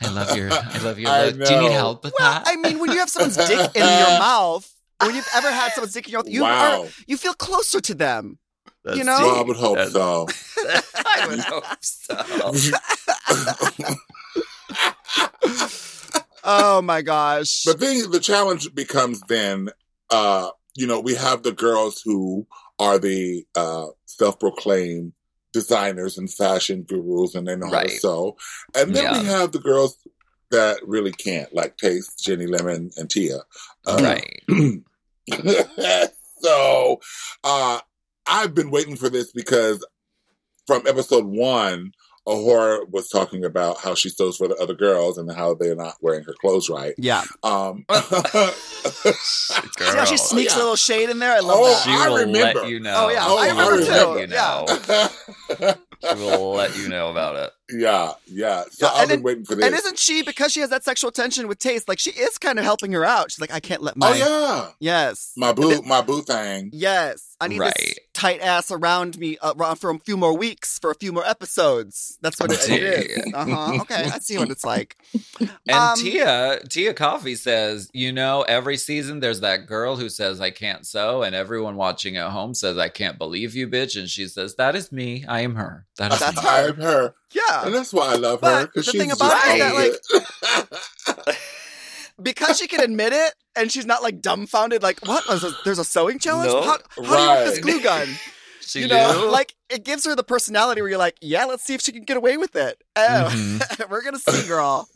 [0.00, 1.10] I love your, I love your.
[1.12, 1.44] I look.
[1.46, 2.44] Do you need help with Well, that?
[2.46, 4.72] I mean, when you have someone's dick in your mouth,
[5.04, 6.84] when you've ever had someone's dick in your mouth, you Wow.
[6.84, 8.38] are you feel closer to them.
[8.84, 9.18] That's you know?
[9.18, 10.28] Well, I would hope That's- so.
[11.04, 12.16] I would hope so.
[16.44, 17.62] Oh my gosh.
[17.62, 19.70] The thing, the challenge becomes then,
[20.10, 22.46] uh, you know, we have the girls who
[22.78, 25.12] are the uh, self-proclaimed
[25.52, 28.36] designers and fashion gurus, and they know how to sew.
[28.74, 29.96] And then we have the girls
[30.50, 33.38] that really can't, like Tayce, Ginny Lemon, and Tia.
[33.86, 34.42] Uh, right.
[36.42, 37.00] so,
[37.44, 37.80] uh,
[38.26, 39.84] I've been waiting for this because
[40.66, 41.92] from episode one,
[42.26, 45.96] A'Whora was talking about how she sews for the other girls and how they're not
[46.00, 46.94] wearing her clothes right.
[46.96, 47.24] yeah.
[47.42, 49.54] Um, See
[49.94, 50.18] how she Girl.
[50.18, 50.58] sneaks yeah.
[50.58, 51.32] a little shade in there?
[51.32, 51.82] I love Oh, that.
[51.84, 52.60] She I will remember.
[52.60, 52.94] let you know.
[53.06, 53.18] Oh, yeah.
[53.22, 54.14] Oh, I I remember remember.
[54.14, 54.20] too.
[54.20, 54.66] You Yeah.
[55.60, 55.74] know.
[56.04, 57.52] She will let you know about it.
[57.78, 58.64] yeah, yeah.
[58.72, 59.64] So Yeah, I've been then- waiting for this.
[59.66, 62.58] And isn't she, because she has that sexual tension with Tayce, like she is kind
[62.58, 63.30] of helping her out.
[63.30, 64.10] She's like, I can't let my.
[64.10, 65.30] oh yeah, Yes.
[65.36, 66.70] my boo, my boo thing.
[66.72, 67.31] Yes.
[67.42, 70.90] I need this tight ass around me uh, around for a few more weeks, for
[70.90, 72.18] a few more episodes.
[72.22, 73.34] That's what it, it is.
[73.34, 73.78] Uh huh.
[73.82, 74.04] Okay.
[74.12, 74.96] I see what it's like.
[75.40, 80.40] And Um, Tia, Tia Kofi says, you know, every season there's that girl who says
[80.40, 83.98] I can't sew, and everyone watching at home says I can't believe you, bitch.
[83.98, 85.24] And she says, That is me.
[85.28, 85.86] I am her.
[85.98, 86.68] That is That's her.
[86.68, 87.66] I'm her, Yeah.
[87.66, 89.74] and that's why I love But her because she's thing just about it is that,
[89.74, 91.38] like, it.
[92.20, 95.24] because she can admit it and she's not like dumbfounded, like, what?
[95.28, 96.52] There's a, there's a sewing challenge?
[96.52, 96.62] No.
[96.62, 98.08] How, how do you work this glue gun?
[98.64, 99.30] She you know, do?
[99.30, 102.04] like it gives her the personality where you're like, yeah, let's see if she can
[102.04, 102.80] get away with it.
[102.96, 103.88] Oh, Mhm.
[103.90, 104.88] we're gonna see, girl.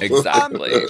[0.00, 0.86] exactly.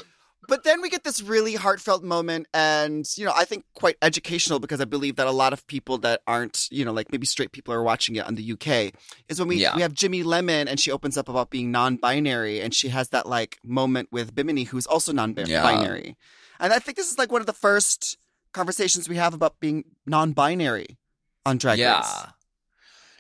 [0.53, 4.59] But then we get this really heartfelt moment, and you know, I think quite educational
[4.59, 7.53] because I believe that a lot of people that aren't, you know, like maybe straight
[7.53, 8.93] people are watching it on the UK
[9.31, 9.75] is when we Yeah.
[9.75, 13.27] we have Ginny Lemon, and she opens up about being non-binary, and she has that
[13.27, 16.19] like moment with Bimini, who's also non-binary,
[16.61, 18.19] and I think this is like one of the first
[18.53, 20.99] conversations we have about being non-binary
[21.47, 21.97] on Drag yeah.
[21.97, 22.27] Race.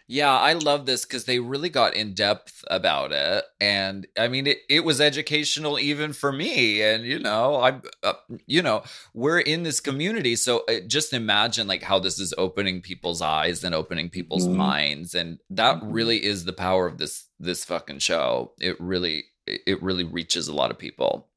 [0.08, 4.46] Yeah, I love this because they really got in depth about it, and I mean,
[4.46, 6.82] it, it was educational even for me.
[6.82, 8.14] And you know, I, uh,
[8.46, 8.82] you know,
[9.14, 13.64] we're in this community, so uh, just imagine like how this is opening people's eyes
[13.64, 14.56] and opening people's Mhm.
[14.56, 18.52] minds, and that really is the power of this this fucking show.
[18.60, 21.28] It really, it really reaches a lot of people.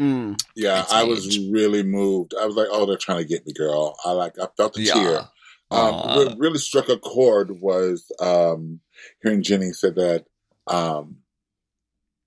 [0.00, 0.40] Mm.
[0.54, 2.32] Yeah, It's I was really moved.
[2.40, 4.82] I was like, "Oh, they're trying to get me, girl." I like, I felt the
[4.82, 4.92] Yeah.
[4.94, 5.28] tear.
[5.70, 8.80] Um, what really struck a chord was um,
[9.22, 10.24] hearing Ginny said that
[10.66, 11.18] um,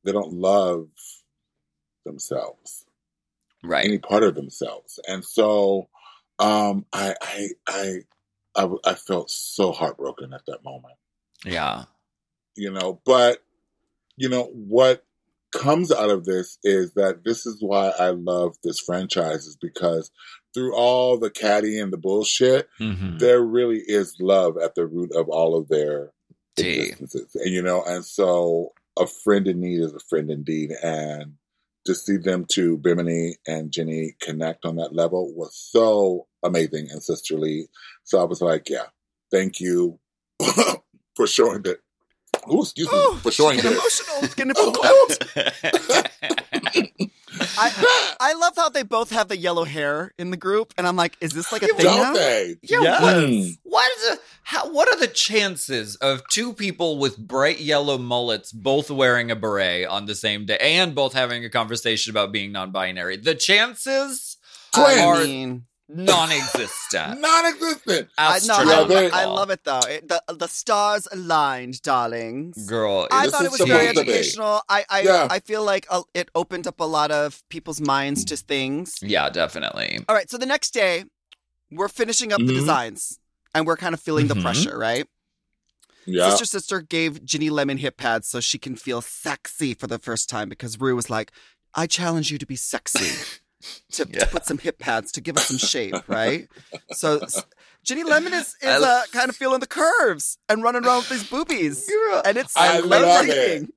[0.04, 0.90] they don't love
[2.06, 2.86] themselves,
[3.64, 3.86] Right.
[3.86, 5.90] any part of themselves, and so
[6.40, 7.96] um, I, I, I,
[8.56, 10.96] I, I felt so heartbroken at that moment.
[11.46, 11.86] Yeah.
[12.56, 13.40] You know, but
[14.18, 15.06] you know what
[15.52, 20.12] comes out of this is that this is why I love this franchise is because
[20.54, 23.20] through all the catty and the bullshit, Mhm.
[23.20, 26.12] there really is love at the root of all of their
[26.58, 26.80] Tea.
[26.82, 27.34] existences.
[27.36, 30.72] And you know, and so a friend in need is a friend indeed.
[30.84, 31.36] And
[31.86, 37.02] to see them to Bimini and Ginny, connect on that level was so amazing and
[37.02, 37.70] sisterly.
[38.04, 38.88] So I was like, yeah,
[39.32, 40.00] thank you
[41.16, 41.80] for showing that.
[42.48, 43.78] Oh, excuse me, Oh, for showing getting that.
[43.78, 44.16] emotional.
[44.24, 46.04] It's getting emotional.
[48.62, 50.96] I I love how they both have the yellow hair in the group, and I'm
[50.96, 51.86] like, is this like a Yeah, thing?
[51.86, 52.56] Don't they?
[52.62, 53.02] Yeah, Yes.
[53.02, 53.58] what, Mm.
[53.64, 58.52] what is a, how, what are the chances of two people with bright yellow mullets
[58.52, 62.52] both wearing a beret on the same day and both having a conversation about being
[62.52, 63.18] non-binary?
[63.18, 64.38] The chances
[64.74, 67.20] I are mean, non-existent.
[67.22, 68.10] Non-existent.
[68.18, 69.80] I, no, I, I love it though.
[69.82, 72.66] It, the the stars aligned, darlings.
[72.68, 74.12] Girl, I This thought is it was very supposed to be.
[74.12, 74.62] educational.
[74.70, 75.28] I I, Yeah.
[75.30, 78.96] I feel like uh, it opened up a lot of people's minds to things.
[79.02, 80.00] yeah, definitely.
[80.08, 81.06] All right, so the next day,
[81.72, 82.60] we're finishing up the Mhm.
[82.62, 83.20] designs,
[83.56, 84.42] and we're kind of feeling the Mhm.
[84.44, 85.08] pressure, right?
[86.06, 86.30] Yeah.
[86.32, 90.30] Sister Sister gave Ginny Lemon hip pads so she can feel sexy for the first
[90.30, 91.32] time because Ru was like,
[91.76, 93.12] I challenge you to be sexy.
[93.94, 96.48] To, to put some hip pads to give us some shape, right?
[96.92, 97.22] So
[97.84, 101.10] Ginny Lemon is, is I- uh, kind of feeling the curves and running around with
[101.10, 101.90] these boobies.
[102.26, 103.70] And it's I love breathtaking.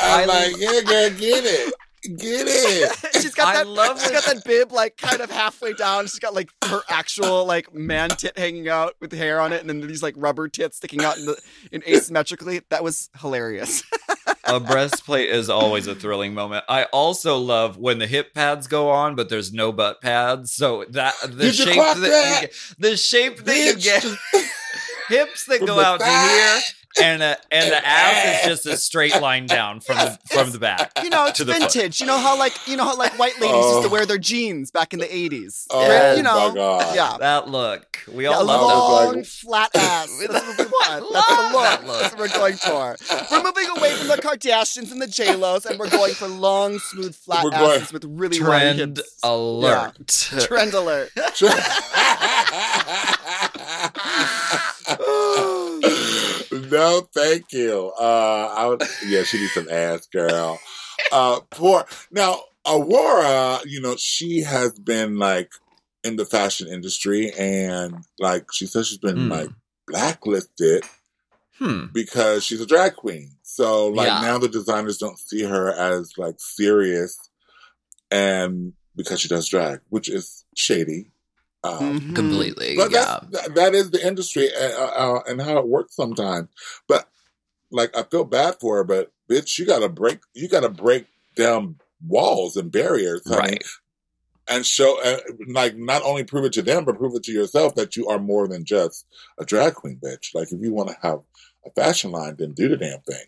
[0.00, 1.74] I'm I- like, yeah, girl, get it.
[2.04, 2.92] Get it.
[3.20, 6.04] she's got I that love she's got that bib like kind of halfway down.
[6.06, 9.68] She's got like her actual like man tit hanging out with hair on it, and
[9.68, 11.36] then these like rubber tits sticking out in the
[11.72, 12.62] in asymmetrically.
[12.70, 13.82] That was hilarious.
[14.48, 16.64] A breastplate is always a thrilling moment.
[16.68, 20.52] I also love when the hip pads go on, but there's no butt pads.
[20.52, 22.34] So that the Did shape clock that, that?
[22.34, 24.04] you get, the shape that you get,
[25.08, 26.60] hips that go out to here,
[27.00, 28.40] and uh, and And the ass ass.
[28.42, 30.92] is just a straight line down from the from the back.
[31.02, 31.58] You know, it's to foot.
[31.58, 32.00] vintage.
[32.00, 33.90] You know how like you know how like white ladies used to Oh.
[33.90, 35.66] wear their jeans back in the eighties.
[35.70, 36.94] Oh, you know, my God.
[36.96, 37.16] yeah.
[37.18, 39.14] That look, we Yeah, all a love was that.
[39.16, 40.08] long, flat ass.
[40.28, 41.12] That's what we want.
[41.12, 41.86] That's love the that look.
[41.86, 42.00] look.
[42.00, 42.96] That's what we're going for.
[43.30, 46.78] We're moving away from the Kardashians and the J Los, and we're going for long,
[46.78, 50.26] smooth, flat We're going- asses with really wide Trend alert.
[50.40, 51.10] Trend alert.
[56.78, 57.92] no, thank you.
[57.98, 60.58] Uh, I would, yeah, she needs some ass, girl.
[61.12, 63.62] Uh, poor now, A'Whora.
[63.66, 65.50] You know, she has been like
[66.04, 69.30] in the fashion industry, and like she says, she's been Hmm.
[69.32, 69.50] like
[69.86, 70.84] blacklisted
[71.58, 71.86] Hmm.
[71.92, 73.32] because she's a drag queen.
[73.42, 74.20] So like Yeah.
[74.20, 77.18] now the designers don't see her as like serious,
[78.10, 81.10] and because she does drag, which is shady.
[81.64, 82.14] Um, Mhm.
[82.14, 82.76] Completely.
[82.76, 83.18] but yeah.
[83.30, 86.48] that's, that, that is the industry uh, uh, and how it works sometimes.
[86.86, 87.08] But
[87.70, 91.76] like, I feel bad for her, but bitch, you gotta break, you gotta break down
[92.06, 93.64] walls and barriers, honey, Right.
[94.48, 95.18] and show, uh,
[95.48, 98.18] like, not only prove it to them, but prove it to yourself that you are
[98.20, 99.04] more than just
[99.38, 100.34] a drag queen, bitch.
[100.34, 101.20] Like, if you want to have
[101.66, 103.26] a fashion line, then do the damn thing.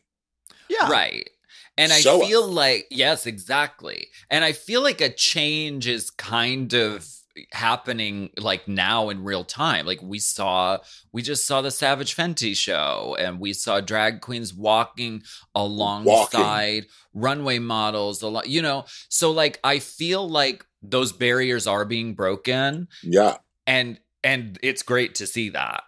[0.69, 0.89] Yeah.
[0.89, 1.29] Right.
[1.77, 4.09] And I Show feel like, yes, exactly.
[4.31, 7.09] And I feel like a change is kind of
[7.53, 9.87] happening like now in real time.
[9.87, 10.79] Like we saw,
[11.13, 15.23] we just saw the Savage Fenty show and we saw drag queens walking
[15.55, 18.85] alongside runway models, a lot, you know.
[19.09, 23.37] So like I feel like those barriers are being broken Yeah.
[23.67, 25.83] and and it's great to see that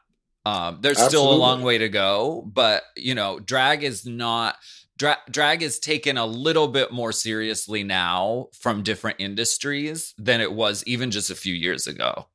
[0.45, 4.57] um there's still a long way to go but you know drag is not
[4.99, 10.53] dra- drag is taken a little bit more seriously now from different industries than it
[10.53, 12.27] was even just a few years ago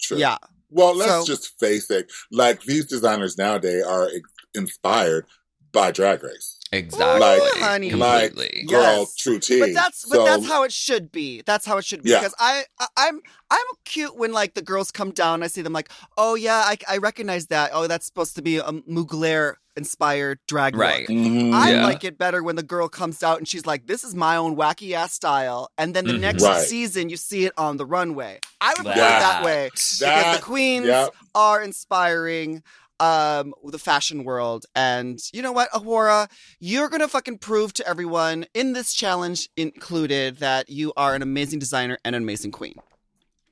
[0.00, 0.16] True.
[0.18, 0.38] Yeah.
[0.70, 2.10] Well, let's So- just face it.
[2.32, 5.26] Like, these designers nowadays are ex- inspired
[5.72, 6.56] by Drag Race.
[6.72, 7.90] exactly Like- honey.
[7.90, 9.14] Like, completely girl, Yes.
[9.16, 9.60] true tea.
[9.60, 11.42] But that's but So- that's how it should be.
[11.44, 12.10] That's how it should be.
[12.10, 12.20] Yeah.
[12.20, 15.42] Because I, I I'm I'm cute when like the girls come down.
[15.42, 17.70] I see them like, oh yeah, I, I recognize that.
[17.74, 20.82] Oh, that's supposed to be a Mugler inspired drag look.
[20.84, 21.08] Right.
[21.08, 21.52] Mhm.
[21.52, 21.84] I Yeah.
[21.84, 24.54] like it better when the girl comes out and she's like, "This is my own
[24.56, 26.20] wacky ass style," and then the Mhm.
[26.20, 26.62] next Right.
[26.66, 28.38] season you see it on the runway.
[28.60, 31.14] I would put it That- that way because the queens Yep.
[31.34, 32.62] are inspiring
[33.00, 38.44] um the fashion world and you know what A'Whora you're gonna fucking prove to everyone
[38.52, 42.74] in this challenge included that you are an amazing designer and an amazing queen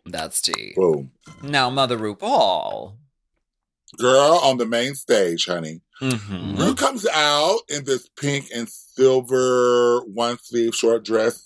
[0.05, 1.13] that's tea Boom.
[1.43, 2.97] now mother RuPaul
[3.97, 5.81] Girl on the main stage, honey.
[6.01, 6.59] Mhm.
[6.59, 11.45] Ru comes out in this pink and silver one sleeve short dress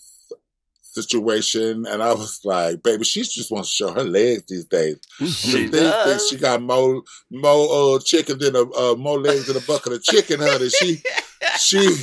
[0.81, 4.97] situation, and I was like, baby, she just wants to show her legs these days.
[5.19, 7.01] She These things, she got more
[7.31, 10.69] more uh, chicken than a uh, more legs than a bucket of chicken, honey.
[10.69, 11.01] She
[11.59, 11.95] she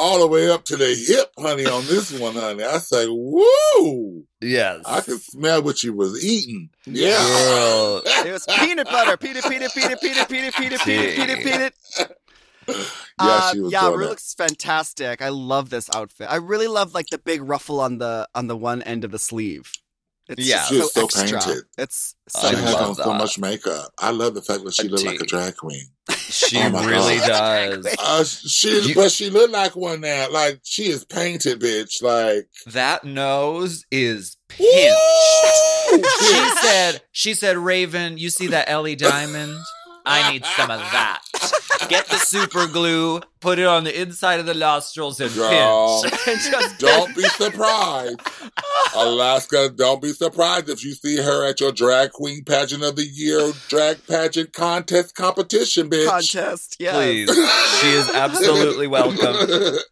[0.00, 2.64] all the way up to the hip, honey, on this one, honey.
[2.64, 4.24] I say, woo!
[4.40, 6.70] yes I could smell what she was eating.
[6.86, 7.18] Yeah.
[7.18, 8.02] Girl.
[8.06, 11.74] it was peanut butter peanut peanut peanut peanut peanut peanut peanut peanut peanut
[12.68, 12.84] yeah,
[13.18, 15.20] Uh, she was yeah, doing Ru looks fantastic.
[15.22, 16.28] I love this outfit.
[16.30, 19.18] I really love like the big ruffle on the on the one end of the
[19.18, 19.70] sleeve.
[20.28, 20.58] It's Yeah.
[20.58, 21.40] just She so, so extra.
[21.40, 21.64] painted.
[21.76, 23.90] It's I She so had love on so much makeup.
[23.98, 25.86] I love the fact that she A looked like a drag queen.
[26.30, 27.82] She Oh really God.
[27.82, 27.96] does.
[27.98, 30.28] Uh, she, You- but she looked like one now.
[30.30, 32.02] Like she is painted, bitch.
[32.02, 34.70] Like That nose is pinched.
[34.72, 36.00] Woo!
[36.20, 39.56] She said, she said, Raven, you see that Ellie diamond?
[40.06, 41.20] I need some of that.
[41.88, 46.02] Get the super glue, put it on the inside of the nostrils and Girl.
[46.02, 46.14] pinch.
[46.28, 48.20] And just Don't be surprised.
[48.94, 53.04] Alaska, don't be surprised if you see her at your drag queen pageant of the
[53.04, 56.06] year drag pageant contest competition, bitch.
[56.08, 56.76] contest.
[56.78, 56.94] Yes.
[56.96, 57.80] Please.
[57.80, 59.36] She is absolutely welcome.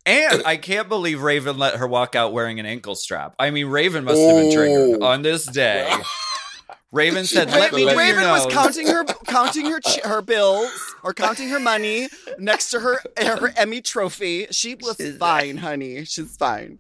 [0.05, 3.35] And I can't believe Raven let her walk out wearing an ankle strap.
[3.39, 5.91] I mean, Raven must have been triggered on this day.
[6.91, 10.71] Raven said, She "Let me do Raven was counting her counting her her bills
[11.03, 12.09] or counting her money
[12.39, 14.47] next to her her Emmy trophy.
[14.51, 16.05] She was fine, honey.
[16.07, 16.79] She's fine.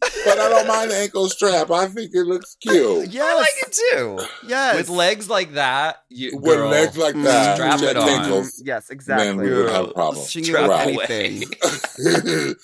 [0.00, 1.70] But I don't mind the ankle strap.
[1.72, 3.08] I think it looks cute.
[3.08, 3.24] Yes.
[3.24, 4.48] I like it too.
[4.48, 4.76] Yes.
[4.76, 8.08] With legs like that, you, With girl, legs like that, strap it on.
[8.08, 9.26] ankles, Yes, exactly.
[9.26, 10.24] then we would have a problem.
[10.26, 11.44] She knew Strap anything.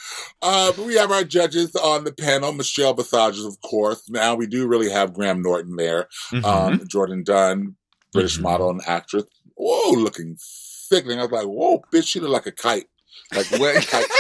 [0.43, 2.53] uh, we have our judges on the panel.
[2.53, 4.09] Michelle Visages, of course.
[4.09, 6.09] Now we do really have Graham Norton there.
[6.31, 6.45] Mhm.
[6.45, 7.77] Um, Jourdan Dunn,
[8.13, 8.43] British Mhm.
[8.43, 9.25] model and actress.
[9.57, 11.19] Whoa, looking sickening.
[11.19, 12.87] I was like, whoa, bitch, she look like a kite.
[13.35, 14.07] Like where kite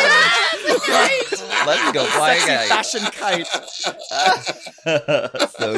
[0.85, 1.23] flying.
[1.67, 3.47] Let's go fly Sexy a fashion kite.
[3.49, 3.65] kite.
[5.51, 5.75] so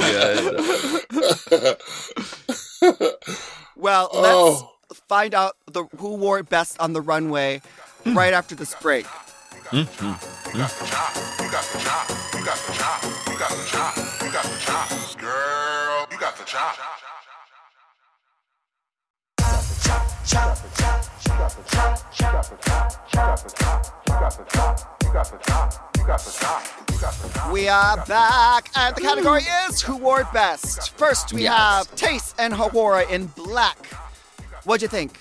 [2.81, 3.15] good.
[3.77, 4.71] Well, let's oh,
[5.09, 7.61] find out the who wore it best on the runway
[8.07, 9.07] right after this break.
[9.73, 9.85] You
[13.39, 14.06] got
[16.57, 16.77] chop.
[27.53, 30.97] We are back, and the category is Who Wore It Best.
[30.97, 31.53] First, we Yes.
[31.55, 33.87] have Tayce and A'Whora in black.
[34.65, 35.21] What'd you think?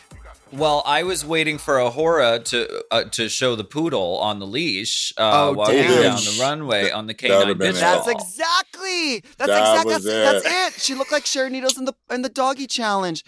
[0.51, 5.11] Well, I was waiting for A'Whora to uh, to show the poodle on the leash
[5.17, 6.01] uh, Oh, walking damn.
[6.03, 7.79] down the runway on the K That would've canine bitch.
[7.79, 9.23] That's exactly.
[9.37, 9.91] That's That exactly.
[9.93, 10.43] That's, it.
[10.45, 10.81] that's it.
[10.81, 13.23] She looked like Sharon Needles in the in the doggy challenge.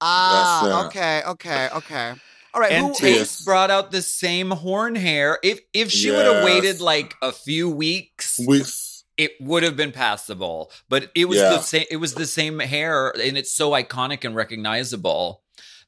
[0.00, 2.12] Ah, okay, okay, okay.
[2.52, 2.72] All right.
[2.72, 3.44] And who, Tayce Yes.
[3.44, 5.38] brought out the same horn hair.
[5.42, 9.04] If if she would have waited like a few weeks, weeks.
[9.16, 10.70] it would have been passable.
[10.88, 11.50] But it was Yeah.
[11.50, 11.84] the same.
[11.90, 15.42] It was the same hair, and it's so iconic and recognizable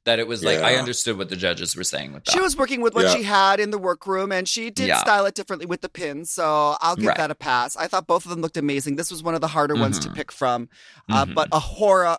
[0.08, 2.32] that it was like I understood what the judges were saying with that.
[2.32, 3.14] she was working with what Yeah.
[3.14, 4.98] she had in the workroom, and she did Yeah.
[4.98, 6.30] style it differently with the pins.
[6.30, 7.16] So I'll give Right.
[7.16, 7.76] that a pass.
[7.76, 8.96] I thought both of them looked amazing.
[8.96, 10.14] This was one of the harder ones to Mhm.
[10.14, 10.68] pick from,
[11.10, 11.34] uh, Mhm.
[11.34, 12.16] but A'Whora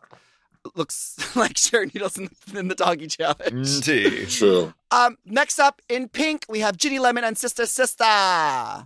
[0.75, 3.47] looks like Sharon Needles in the, in the doggy challenge.
[3.75, 4.29] Indeed.
[4.39, 4.73] True.
[4.91, 8.03] Um, next up in pink, we have Ginny Lemon and Sister Sister.
[8.03, 8.85] I,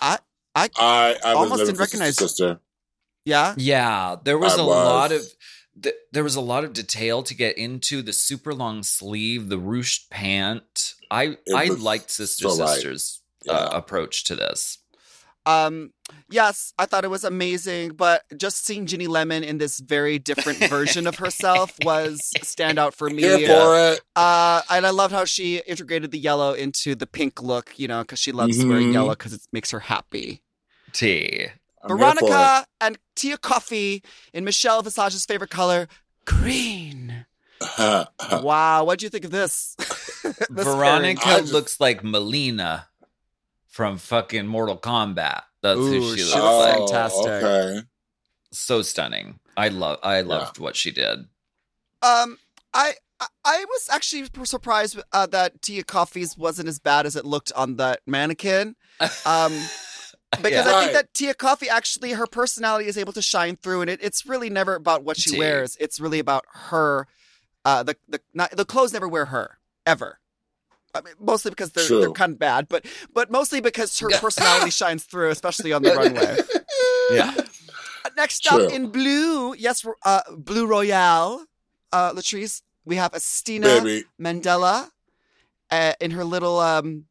[0.00, 0.18] I,
[0.54, 2.60] I, I was Almost didn't recognize- sister.
[3.24, 3.54] yeah.
[3.58, 4.74] Yeah, there was I a was.
[4.76, 5.22] lot of
[5.80, 9.58] th- there was a lot of detail to get into the super long sleeve, the
[9.58, 10.94] ruched pant.
[11.10, 12.74] I It I liked Sister so right.
[12.74, 13.52] Sister's Yeah.
[13.54, 14.78] uh, approach to this.
[15.44, 15.92] Um,
[16.28, 20.58] yes, I thought it was amazing, but just seeing Ginny Lemon in this very different
[20.68, 23.22] version of herself was a standout for me.
[23.22, 24.00] Here for it.
[24.16, 28.00] Uh, and I loved how she integrated the yellow into the pink look, you know,
[28.02, 28.94] because she loves wearing Mhm.
[28.94, 30.42] yellow because it makes her happy.
[30.92, 31.46] T.
[31.82, 34.02] I'm Veronique and Tia Kofi
[34.32, 35.88] in Michelle Visage's favorite color,
[36.24, 37.26] green.
[37.60, 38.08] it.
[38.42, 39.76] wow, what do you think of this?
[40.50, 42.86] This Veronique just- looks like Mileena
[43.68, 45.42] from fucking Mortal Kombat.
[45.62, 46.76] That's Ooh, who she she looks looks like.
[46.78, 47.26] fantastic.
[47.26, 47.32] Oh,
[47.76, 47.80] Okay.
[48.52, 49.38] So stunning.
[49.56, 51.20] I love I loved what she did.
[52.02, 52.38] Um,
[52.74, 57.24] I I- I was actually surprised uh, that Tia Kofi's wasn't as bad as it
[57.24, 58.74] looked on that mannequin.
[59.24, 59.56] Um,
[60.42, 60.80] because I Right.
[60.80, 64.26] think that Tia Kofi actually her personality is able to shine through, and it, it's
[64.26, 65.38] really never about what she Tea.
[65.38, 65.76] wears.
[65.80, 67.06] It's really about her.
[67.64, 70.18] Uh, the the not, the clothes never wear her ever.
[70.94, 72.00] I mean, mostly because they're True.
[72.00, 75.94] they're kind of bad, but but mostly because her personality shines through, especially on the
[75.94, 76.38] runway.
[77.10, 77.34] yeah.
[78.04, 78.66] Uh, Next True.
[78.66, 81.44] up in blue, yes, uh, Blue Royale,
[81.92, 84.04] uh, Latrice, we have Asttina Baby.
[84.20, 84.88] Mandella
[85.70, 87.06] uh, in her little um,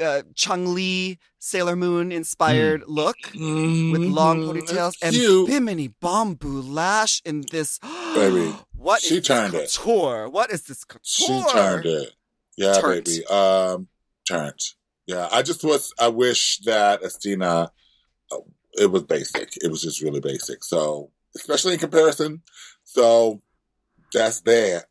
[0.00, 4.48] uh, Chun-Li Sailor Moon inspired look with long Mhm.
[4.62, 5.46] ponytails and cute.
[5.48, 7.78] Bimini Bon Boulash in this.
[8.14, 8.54] Baby.
[8.74, 9.80] What She is turned this it.
[9.80, 10.28] couture?
[10.28, 11.02] What is this couture?
[11.02, 12.12] She turned it.
[12.56, 13.04] Yeah, Turned.
[13.04, 13.24] baby.
[13.26, 13.88] Um,
[14.26, 14.60] turned.
[15.06, 15.92] Yeah, I just was.
[15.98, 17.70] I wish that Asttina.
[18.30, 18.36] uh,
[18.74, 19.52] It was basic.
[19.62, 20.64] It was just really basic.
[20.64, 22.42] So, especially in comparison.
[22.84, 23.42] So,
[24.12, 24.86] that's that.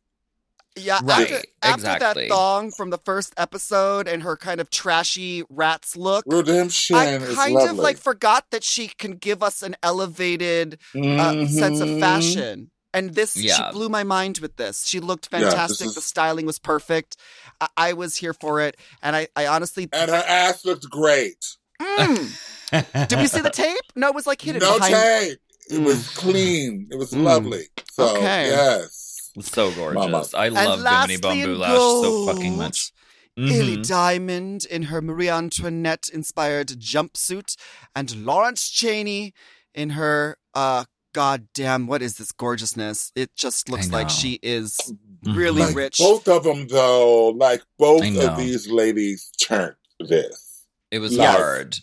[0.78, 2.24] Yeah, Right, after, after exactly.
[2.24, 7.18] that thong from the first episode and her kind of trashy rats look, Redemption I
[7.18, 7.70] kind lovely.
[7.70, 12.00] of like forgot that she can give us an elevated uh, sense of Mhm.
[12.00, 12.72] fashion.
[12.94, 13.56] And this, Yeah.
[13.56, 14.86] she blew my mind with this.
[14.86, 15.88] She looked Yeah, fantastic.
[15.88, 17.18] is- The styling was perfect.
[17.60, 19.90] I, I was here for it, and I, I honestly.
[19.92, 21.46] And her ass looked great.
[21.82, 22.30] Mm.
[23.10, 23.78] Did we see the tape?
[23.96, 24.94] No, it was like hidden No behind.
[24.94, 25.38] tape.
[25.70, 26.16] It was Mm.
[26.16, 26.88] clean.
[26.92, 27.24] It was Mm.
[27.24, 27.68] lovely.
[27.92, 28.48] So Okay.
[28.50, 29.01] yes.
[29.40, 29.96] So gorgeous.
[29.96, 30.26] Mama.
[30.36, 32.92] I love lastly Bimini Bon Boulash so fucking gold, much.
[33.38, 33.88] Ellie Mhm.
[33.88, 37.56] Diamond in her Marie Antoinette inspired jumpsuit,
[37.96, 39.34] and Lawrence Chaney
[39.74, 43.12] in her uh goddamn what is this gorgeousness?
[43.16, 44.78] It just looks like she is
[45.26, 45.36] Mhm.
[45.36, 45.98] really Like rich.
[45.98, 50.64] both of them though, like both of these ladies turned this.
[50.92, 51.38] It was Yes.
[51.38, 51.78] hard.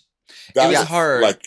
[0.55, 1.23] That was was hard.
[1.23, 1.43] Like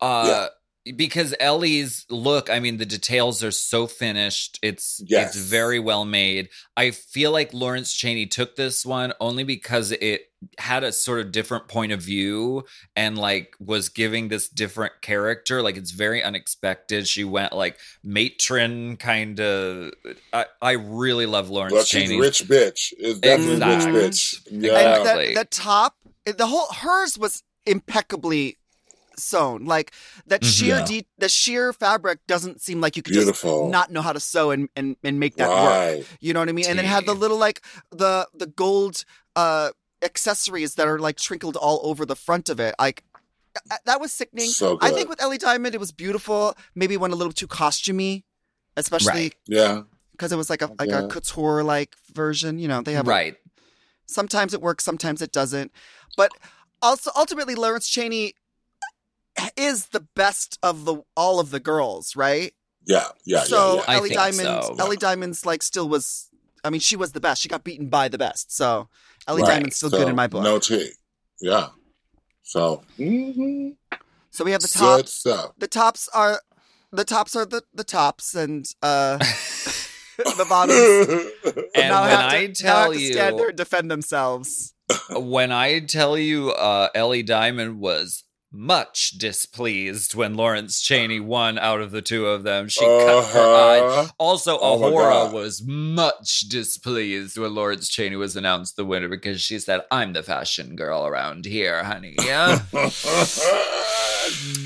[0.00, 0.48] Uh
[0.96, 4.58] because Ellie's look, I mean the details are so finished.
[4.62, 5.34] It's Yes.
[5.36, 6.48] it's very well made.
[6.76, 10.22] I feel like Lawrence Chaney took this one only because it
[10.58, 12.64] had a sort of different point of view
[12.96, 15.60] and like was giving this different character.
[15.60, 17.06] Like it's very unexpected.
[17.06, 19.92] She went like matron kind of
[20.32, 22.18] I, I really love Lawrence well, Chaney.
[22.18, 22.92] rich bitch.
[22.98, 23.92] Is definitely Exactly.
[23.92, 24.40] rich bitch.
[24.50, 24.78] Yeah.
[24.78, 25.34] and Exactly.
[25.34, 28.56] that, the top, the whole hers was impeccably
[29.20, 29.64] sewn.
[29.66, 29.92] Like
[30.26, 30.46] that Mhm.
[30.58, 30.84] sheer Yeah.
[30.84, 33.62] de- the sheer fabric doesn't seem like you could Beautiful.
[33.64, 36.06] just not know how to sew and and, and make that work.
[36.20, 36.66] You know what I mean?
[36.66, 39.04] And then had the little like the the gold
[39.36, 39.70] uh
[40.02, 42.74] accessories that are like trickled all over the front of it.
[42.78, 43.04] Like
[43.84, 44.48] that was sickening.
[44.48, 46.56] So I think with Ellie Diamond it was beautiful.
[46.74, 48.22] Maybe went a little too costumey,
[48.76, 49.34] especially Right.
[49.46, 49.82] Yeah.
[50.12, 51.04] because it was like a like Yeah.
[51.04, 52.58] a couture like version.
[52.58, 53.36] You know, they have a- right.
[54.06, 55.72] sometimes it works, sometimes it doesn't.
[56.16, 56.30] But
[56.82, 58.34] also ultimately Lawrence Chaney
[59.56, 62.52] is the best of the all of the girls, right?
[62.86, 63.04] Yeah.
[63.24, 63.42] Yeah.
[63.44, 64.76] so yeah, I Ellie think Diamond, so.
[64.78, 66.28] Ellie Diamond's like still was.
[66.62, 67.40] I mean, she was the best.
[67.40, 68.54] She got beaten by the best.
[68.54, 68.88] So
[69.26, 69.54] Ellie Right.
[69.54, 70.42] Diamond's still So, good in my book.
[70.42, 70.90] No tea.
[71.40, 71.68] Yeah.
[72.42, 73.76] So mhm.
[74.30, 74.96] so we have the tops.
[74.96, 75.52] good stuff.
[75.58, 76.40] The tops are
[76.92, 79.18] the tops are the the tops, and uh
[80.16, 83.56] the bottoms And now when have to, I now tell have to stand there and
[83.56, 84.74] defend themselves.
[85.10, 91.80] when I tell you uh Ellie Diamond was much displeased when Lawrence Chaney won out
[91.80, 92.68] of the two of them.
[92.68, 93.78] She cut her eye.
[93.80, 94.08] Uh-huh.
[94.18, 99.40] Also, Oh my A'Whora was much displeased when Lawrence Chaney was announced the winner because
[99.40, 102.16] she said, I'm the fashion girl around here, honey.
[102.24, 102.60] Yeah.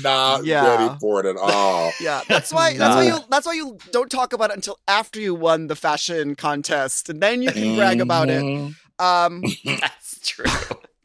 [0.03, 0.67] Not Yeah.
[0.83, 1.91] ready for it at all.
[1.99, 2.77] Yeah, that's why.
[2.77, 3.17] That's why you.
[3.29, 7.21] That's why you don't talk about it until after you won the fashion contest, and
[7.21, 8.43] then you can brag about it.
[8.43, 8.75] Mhm.
[8.99, 10.45] Um, That's true.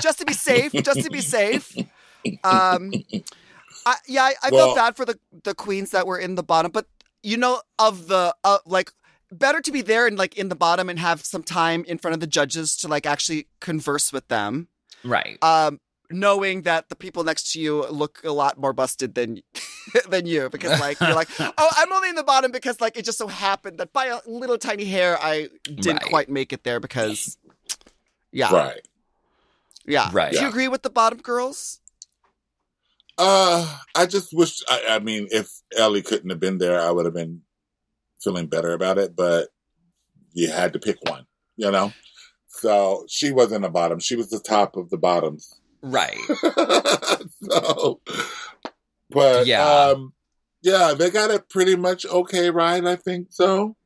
[0.03, 0.73] just to be safe.
[0.73, 1.75] Just to be safe.
[2.45, 2.93] Um,
[3.87, 6.43] I, yeah, I, I Well- felt bad for the the queens that were in the
[6.43, 6.87] bottom, but
[7.23, 8.93] you know, of the uh, like,
[9.31, 12.15] better to be there and like in the bottom and have some time in front
[12.15, 14.69] of the judges to like actually converse with them.
[15.05, 15.39] Right.
[15.43, 15.81] Um,
[16.13, 19.41] knowing that the people next to you look a lot more busted than
[20.09, 23.05] than you because like you're like oh i'm only in the bottom because like it
[23.05, 26.11] just so happened that by a little tiny hair i didn't Right.
[26.11, 27.39] quite make it there because
[28.33, 28.89] yeah Right.
[29.87, 30.33] yeah Right.
[30.33, 30.49] do you Yeah.
[30.49, 31.79] agree with the bottom girls
[33.23, 34.63] Uh, I just wish.
[34.67, 37.43] I, I mean, if Ellie couldn't have been there, I would have been
[38.23, 39.15] feeling better about it.
[39.15, 39.49] But
[40.33, 41.93] you had to pick one, you know.
[42.47, 45.53] So she wasn't the bottom; she was the top of the bottoms.
[45.83, 46.17] Right.
[47.43, 48.01] so,
[49.11, 49.91] but Yeah.
[49.93, 50.15] um,
[50.63, 52.85] yeah, they got it pretty much okay, right?
[52.85, 53.77] I think so.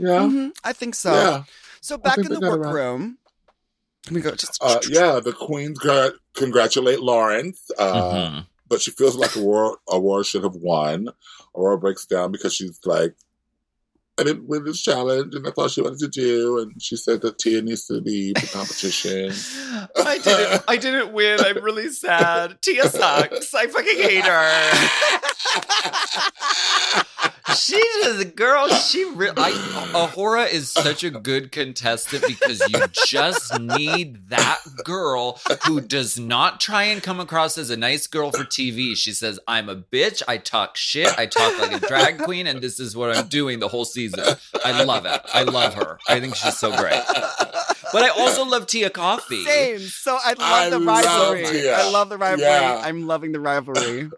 [0.00, 1.42] Yeah, Mhm, i think so yeah,
[1.80, 3.18] so back in the workroom
[4.08, 5.20] let me go just uh, yeah.
[5.20, 7.70] The queens got congratulate Lawrence.
[7.78, 8.46] Uh, Mhm.
[8.68, 11.08] but she feels like A'Whora, A'Whora should have won.
[11.54, 13.14] A'Whora breaks down because she's like,
[14.18, 16.58] I didn't win this challenge, and that's all she wanted to do.
[16.58, 19.30] And she said that Tia needs to leave the competition.
[19.96, 20.64] I didn't.
[20.66, 21.38] I didn't win.
[21.40, 22.60] I'm really sad.
[22.60, 23.54] Tia sucks.
[23.54, 24.60] I fucking hate her.
[27.68, 28.68] she just girl.
[28.68, 29.50] She re- I,
[29.92, 36.60] A'Whora is such a good contestant because you just need that girl who does not
[36.60, 38.96] try and come across as a nice girl for TV.
[38.96, 40.22] She says, "I'm a bitch.
[40.28, 41.16] I talk shit.
[41.18, 44.24] I talk like a drag queen, and this is what I'm doing the whole season."
[44.64, 45.20] I love it.
[45.32, 45.98] I love her.
[46.08, 47.02] I think she's so great.
[47.92, 49.44] But I also love Tia Kofi.
[49.44, 51.78] same so i love I the rivalry Tia.
[51.78, 52.82] i love the rivalry Yeah.
[52.84, 54.10] i'm loving the rivalry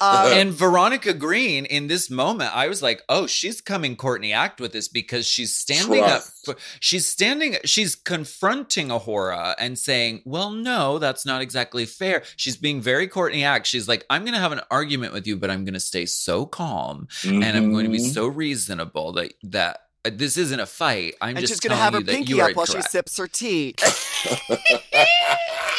[0.00, 4.60] um, And Veronique Green, in this moment, I was like, "Oh, she's coming Courtney Act
[4.60, 6.48] with this because she's standing Trust.
[6.48, 6.58] up.
[6.80, 7.56] She's standing.
[7.64, 13.44] She's confronting A'Whora and saying, "Well, no, that's not exactly fair." She's being very Courtney
[13.44, 13.66] Act.
[13.66, 16.06] She's like, "I'm going to have an argument with you, but I'm going to stay
[16.06, 18.12] so calm and I'm going to be Mhm.
[18.14, 21.14] so reasonable that that." uh, This isn't a fight.
[21.22, 23.74] I'm and just she's gonna have her pinky up while she sips her tea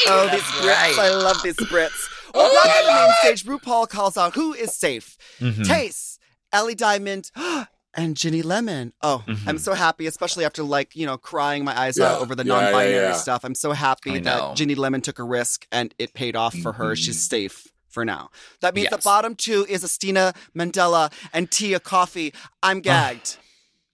[0.07, 0.65] Oh, these Brits.
[0.67, 0.95] right.
[0.99, 2.09] I love these Brits.
[2.35, 5.17] Well, back on the main stage, RuPaul calls out who is safe.
[5.39, 5.65] Mhm.
[5.65, 6.17] Tayce,
[6.51, 7.31] Ellie Diamond,
[7.93, 8.93] and Ginny Lemon.
[9.01, 9.47] Oh, Mhm.
[9.47, 12.11] I'm so happy, especially after like, you know, crying my eyes Yeah.
[12.13, 13.13] out over the Yeah, yeah, non-binary yeah.
[13.15, 13.43] stuff.
[13.45, 14.53] I'm so happy that know.
[14.55, 16.91] Ginny Lemon took a risk and it paid off for her.
[16.93, 16.97] Mhm.
[16.97, 18.29] She's safe for now.
[18.59, 22.33] That means the bottom two is Asttina Mandella and Tia Kofi.
[22.61, 23.37] I'm gagged.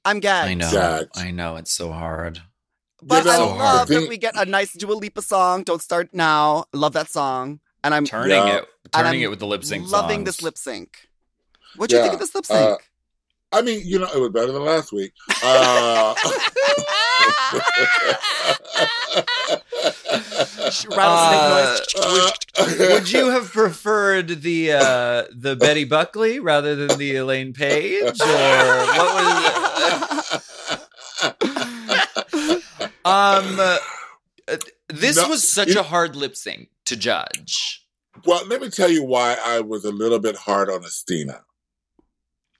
[0.04, 0.50] I'm gagged.
[0.50, 0.72] I know.
[0.72, 1.10] Gagged.
[1.16, 1.58] I know.
[1.58, 2.42] It's so hard.
[3.04, 5.62] But You I love the that we get a nice Dua Lipa song.
[5.64, 6.66] Don't start now.
[6.74, 7.60] Love that song.
[7.84, 8.58] And I'm Turning Yeah.
[8.58, 9.90] it, And turning I'm it with the lip sync.
[9.90, 11.08] loving this lip sync.
[11.78, 12.60] What do you think of this lip sync?
[12.60, 12.76] uh,
[13.54, 15.12] I mean, you know, it was better than last week.
[15.44, 16.14] Uh,
[20.90, 21.98] Rattlesnake
[22.58, 22.90] noise.
[22.92, 28.86] Would you have preferred the uh, the Betty Buckley rather than the Elaine Paige, or
[28.96, 30.42] what was?
[33.06, 33.78] um, uh,
[34.90, 37.86] this No, was such you- a hard lip sync to judge.
[38.26, 41.42] well, let me tell you why I was a little bit hard on Asttina.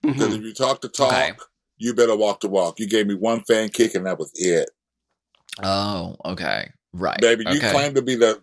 [0.02, 0.40] Because Mhm.
[0.40, 1.34] if you talk the talk, Okay.
[1.78, 2.80] you better walk the walk.
[2.80, 4.70] You gave me one fan kick, and that was it.
[5.62, 7.72] Oh, okay, right, Baby, you okay.
[7.72, 8.42] claim to be the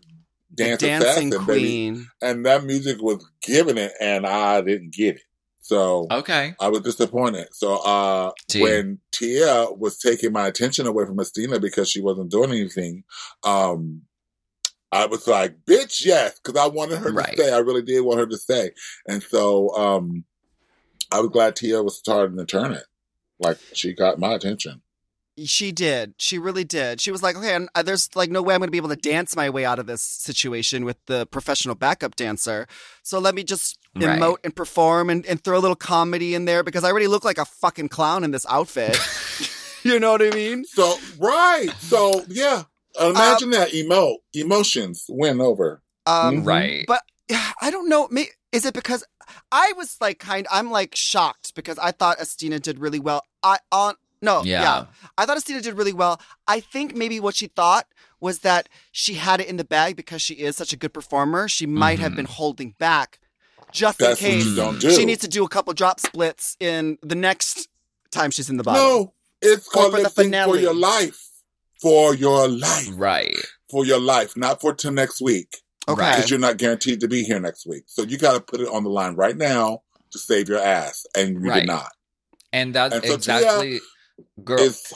[0.56, 1.60] The dance dancing assassin, baby.
[1.60, 2.06] queen.
[2.20, 5.22] And that music was giving it, and I didn't get it.
[5.62, 7.48] So Okay, I was disappointed.
[7.52, 8.60] So uh T.
[8.62, 13.04] when Tia was taking my attention away from Asttina because she wasn't doing anything,
[13.44, 14.02] um
[14.90, 17.36] I was like, bitch, yes, because I wanted her Right.
[17.36, 17.52] to stay.
[17.52, 18.70] I really did want her to stay.
[19.06, 20.24] And so um
[21.10, 22.84] I was glad Tia was starting to turn it.
[23.38, 24.82] Like she got my attention.
[25.44, 26.14] She did.
[26.18, 27.00] She really did.
[27.00, 28.88] She was like, okay, and, uh, there's like no way I'm going to be able
[28.88, 32.66] to dance my way out of this situation with the professional backup dancer.
[33.04, 34.20] So let me just Right.
[34.20, 37.24] emote and perform and, and throw a little comedy in there because I already look
[37.24, 38.98] like a fucking clown in this outfit.
[39.84, 40.64] you know what I mean?
[40.64, 41.72] So right.
[41.78, 42.64] So yeah.
[42.98, 45.82] Um, Imagine that emo emotions win over.
[46.06, 46.46] Um, Mhm.
[46.46, 46.84] right.
[46.86, 47.02] But
[47.60, 48.08] I don't know.
[48.10, 49.04] May- Is it because
[49.52, 50.46] I was like kind?
[50.50, 53.22] I'm like shocked because I thought Asttina did really well.
[53.42, 54.62] I on no, yeah.
[54.62, 54.84] yeah.
[55.18, 56.20] I thought Asttina did really well.
[56.48, 57.86] I think maybe what she thought
[58.20, 61.46] was that she had it in the bag because she is such a good performer.
[61.46, 62.16] She might have Mhm.
[62.16, 63.20] been holding back
[63.70, 64.90] just That's in what case you don't do.
[64.94, 67.68] she needs to do a couple drop splits in the next
[68.10, 68.82] time she's in the bottom.
[68.82, 71.27] No, it's called for the lip sync for your life.
[71.80, 72.88] For your life.
[72.94, 73.36] Right.
[73.70, 75.56] For your life, not for till next week.
[75.88, 76.00] Okay.
[76.10, 77.84] Because you're not guaranteed to be here next week.
[77.86, 81.06] So you got to put it on the line right now to save your ass.
[81.16, 81.60] And you Right.
[81.60, 81.92] did not.
[82.52, 83.80] And that's And so Tia exactly
[84.44, 84.58] girl.
[84.60, 84.92] It's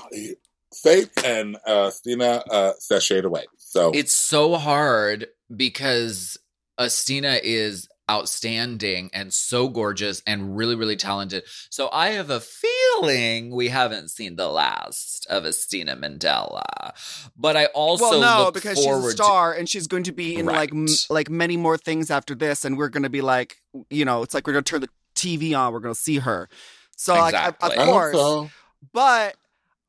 [0.73, 3.45] safe and uh, Stina uh, sashayed away.
[3.59, 6.39] So It's so hard because
[6.79, 11.45] Asttina is outstanding and so gorgeous and really, really talented.
[11.71, 16.93] So I have a feeling we haven't seen the last of Asttina Mandella.
[17.37, 20.37] But I also well, no, look because she's a star and she's going to be
[20.37, 23.63] in like m- like many more things after this, and we're going to be like,
[23.89, 26.19] you know, it's like we're going to turn the TV on, we're going to see
[26.19, 26.49] her.
[26.97, 27.77] So, like, Exactly.
[27.77, 28.51] I of course, so.
[28.93, 29.37] but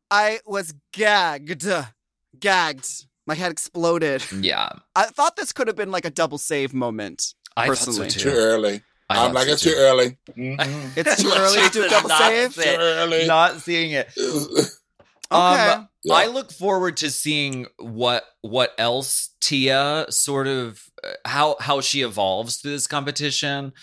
[0.09, 1.65] I was gagged,
[2.39, 3.05] gagged.
[3.25, 4.21] My head exploded.
[4.31, 4.69] Yeah.
[4.95, 7.33] I thought this could have been like a double save moment.
[7.55, 8.09] I Personally.
[8.09, 8.35] thought so Too too.
[8.37, 8.81] early.
[9.09, 9.71] I I'm like, so it's too.
[9.71, 10.17] too early.
[10.37, 10.97] Mhm.
[10.97, 12.55] It's too early to do a double Not save.
[12.55, 12.77] too it.
[12.79, 13.27] early.
[13.27, 14.09] Not seeing it.
[15.31, 15.41] Okay.
[15.71, 16.13] Um, Yeah.
[16.15, 22.01] I look forward to seeing what what else Tia sort of uh, how how she
[22.01, 23.73] evolves through this competition.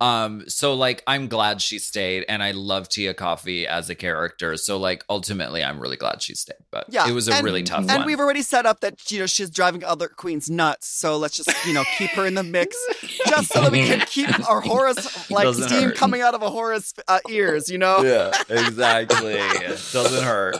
[0.00, 4.56] Um, so like I'm glad she stayed, and I love Tia Kofi as a character.
[4.56, 6.56] So like ultimately, I'm really glad she stayed.
[6.70, 7.90] But Yeah, it was a and- really tough one.
[7.90, 8.06] And one.
[8.06, 11.52] we've already set up that you know she's driving other queens nuts, so let's just
[11.66, 12.76] you know keep her in the mix,
[13.28, 15.96] just so that we can keep our Horace like Doesn't steam hurt.
[15.96, 18.02] coming out of A'Whora's uh, ears, you know.
[18.02, 19.34] yeah, exactly.
[19.34, 20.56] it doesn't hurt.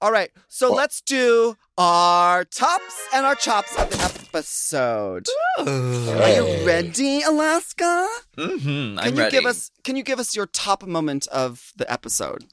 [0.00, 5.26] All right, so let's do our tops and our chops of the episode.
[5.58, 8.06] Are you ready, Alaska?
[8.36, 9.36] Mm-hmm, Can I'm you ready.
[9.36, 12.44] give us Can you give us your top moment of the episode?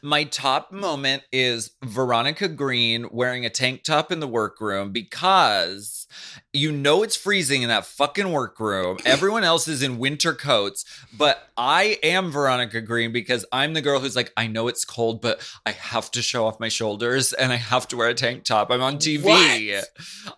[0.00, 5.97] My top moment is Veronique Green wearing a tank top in the workroom because
[6.52, 8.98] you know it's freezing in that fucking workroom.
[9.04, 10.84] Everyone else is in winter coats,
[11.16, 15.20] but I am Veronique Green because I'm the girl who's like, I know it's cold,
[15.20, 18.44] but I have to show off my shoulders and I have to wear a tank
[18.44, 18.70] top.
[18.70, 19.24] I'm on TV.
[19.24, 19.84] What?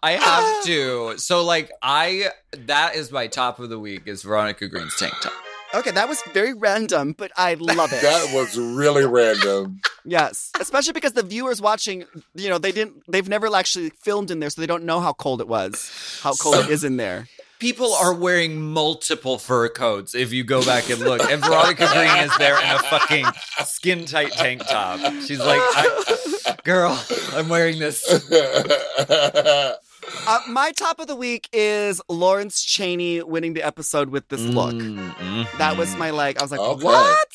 [0.02, 1.18] I have to.
[1.18, 5.32] So like I that is my top of the week is Veronique Green's tank top.
[5.72, 8.02] Okay, that was very random, but I love it.
[8.02, 9.80] That was really random.
[10.04, 12.04] Yes, especially because the viewers watching,
[12.34, 15.12] you know, they didn't, they've never actually filmed in there, so they don't know how
[15.12, 17.28] cold it was, how cold it is in there.
[17.60, 21.22] People are wearing multiple fur coats if you go back and look.
[21.30, 23.26] And Veronique Green is there in a fucking
[23.66, 24.98] skin tight tank top.
[25.26, 26.98] She's like, I, girl,
[27.34, 28.02] I'm wearing this.
[30.26, 34.74] Uh, my top of the week is Lawrence Chaney winning the episode with this look.
[34.74, 35.58] Mm, mhm.
[35.58, 36.38] That was my like.
[36.38, 36.84] I was like, Okay.
[36.84, 37.28] what?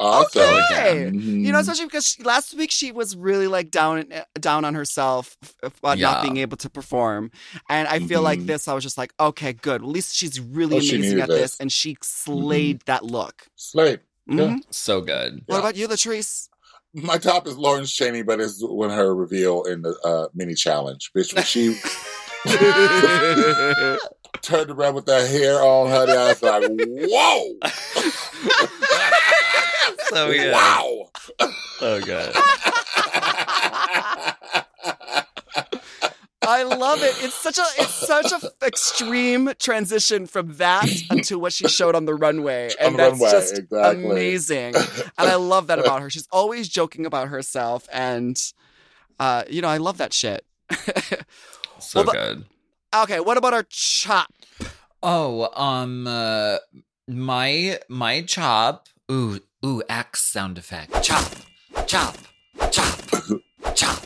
[0.00, 0.42] Awesome.
[0.42, 1.10] Okay.
[1.12, 1.44] Mhm.
[1.44, 4.04] You know, especially because she, last week she was really like down
[4.38, 6.12] down on herself f- about Yeah.
[6.12, 7.32] not being able to perform,
[7.68, 8.46] and I feel like Mhm.
[8.46, 8.68] this.
[8.68, 9.82] I was just like, okay, good.
[9.82, 11.56] At least she's really Oh, amazing needed at this, this.
[11.60, 13.48] and she slayed that look.
[13.56, 14.00] Slate.
[14.30, 14.60] Mhm.
[14.70, 15.42] so good.
[15.46, 15.60] What Yeah.
[15.60, 16.47] about you, Latrice?
[16.94, 21.10] My top is Lawrence Chaney, but it's when her reveal in the uh, mini challenge.
[21.14, 21.76] Bitch, when she
[24.42, 27.58] turned around with that hair on, honey, I was like, whoa!
[30.10, 30.52] so good.
[30.52, 31.10] Wow!
[31.78, 32.34] So good.
[36.48, 37.14] I love it.
[37.22, 42.06] It's such a it's such a extreme transition from that unto what she showed on
[42.06, 44.04] the runway, and On the that's runway, just exactly.
[44.04, 44.74] amazing.
[44.76, 46.10] And I love that about her.
[46.10, 48.40] She's always joking about herself, and
[49.20, 50.44] uh, you know, I love that shit.
[51.80, 52.44] So Well, the- good.
[53.04, 54.32] okay, what about our chop?
[55.00, 56.56] Oh, um, uh,
[57.06, 58.88] my my chop.
[59.10, 61.02] Ooh, ooh, axe sound effect.
[61.04, 61.30] Chop,
[61.86, 62.16] chop,
[62.72, 62.98] chop,
[63.76, 64.02] chop.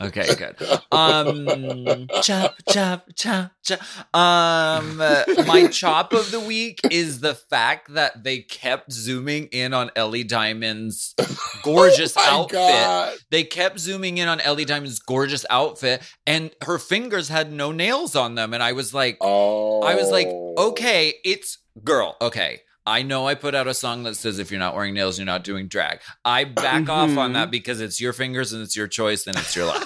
[0.00, 0.56] Okay, good.
[0.92, 3.80] Um, chop, chop, chop, chop.
[4.14, 9.74] Um, uh, my chop of the week is the fact that they kept zooming in
[9.74, 11.16] on Ellie Diamond's
[11.64, 12.52] gorgeous Oh outfit.
[12.58, 13.18] God.
[13.30, 18.14] They kept zooming in on Ellie Diamond's gorgeous outfit, and her fingers had no nails
[18.14, 18.54] on them.
[18.54, 19.82] And I was like, Oh.
[19.82, 22.16] I was like, okay, it's girl.
[22.20, 22.60] Okay.
[22.88, 25.26] I know I put out a song that says if you're not wearing nails, you're
[25.26, 26.00] not doing drag.
[26.24, 26.90] I back mm-hmm.
[26.90, 29.84] off on that because it's your fingers and it's your choice and it's your life.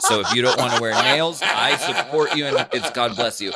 [0.00, 3.38] so if you don't want to wear nails, I support you and it's God bless
[3.42, 3.52] you.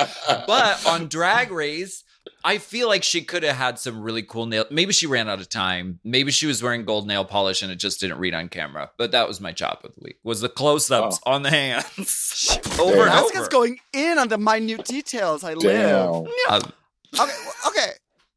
[0.46, 2.04] But on Drag Race,
[2.44, 4.66] I feel like she could have had some really cool nail.
[4.70, 5.98] Maybe she ran out of time.
[6.04, 8.90] Maybe she was wearing gold nail polish and it just didn't read on camera.
[8.98, 10.18] But that was my chop of the week.
[10.22, 13.48] Was the close-ups on the hands over and Alaska's over.
[13.48, 15.44] going in on the minute details.
[15.44, 15.62] I live.
[15.62, 16.24] Damn.
[16.24, 16.56] Yeah.
[16.56, 16.72] Um,
[17.18, 17.32] okay,
[17.68, 17.92] okay.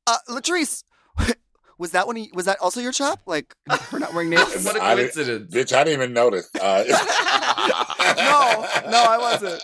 [0.08, 0.84] Uh, Latrice,
[1.78, 2.28] was that when one?
[2.34, 3.22] Was that also your chop?
[3.26, 4.64] Like her not wearing nails?
[4.64, 5.54] What a I didn't- coincidence.
[5.54, 6.50] Bitch, I didn't even notice.
[6.60, 6.84] Uh,
[8.16, 9.62] no, no, I wasn't.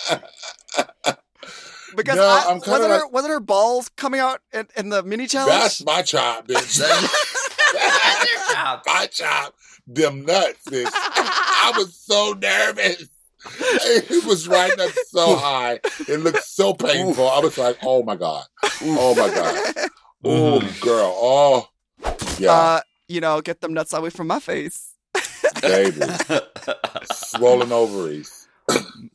[1.95, 5.27] Because No, I, I'm wasn't her wasn't her balls coming out in, in the mini
[5.27, 5.51] challenge?
[5.61, 6.77] That's my chop, bitch.
[6.77, 8.83] That's your chop.
[8.85, 9.53] my chop.
[9.87, 10.89] Them nuts, bitch.
[10.93, 13.07] I was so nervous.
[13.59, 15.79] It was riding up so high.
[16.07, 17.27] It looked so painful.
[17.27, 18.45] I was like, oh my God.
[18.83, 19.89] Oh my God.
[20.23, 21.13] Oh, girl.
[21.15, 21.69] Oh,
[22.37, 24.95] yeah, Uh, you know, get them nuts away from my face.
[25.61, 26.01] baby.
[27.11, 28.47] Swollen ovaries.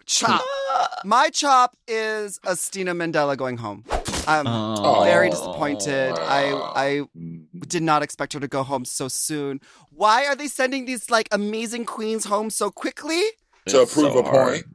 [0.06, 0.42] Chop.
[1.04, 3.84] My chop is Asttina Mandella going home.
[4.26, 5.04] I'm Oh.
[5.04, 6.12] very disappointed.
[6.18, 7.46] I I Mm.
[7.68, 9.60] did not expect her to go home so soon.
[9.90, 13.22] Why are they sending these like amazing queens home so quickly?
[13.68, 14.52] To It's prove so a hard.
[14.52, 14.66] point.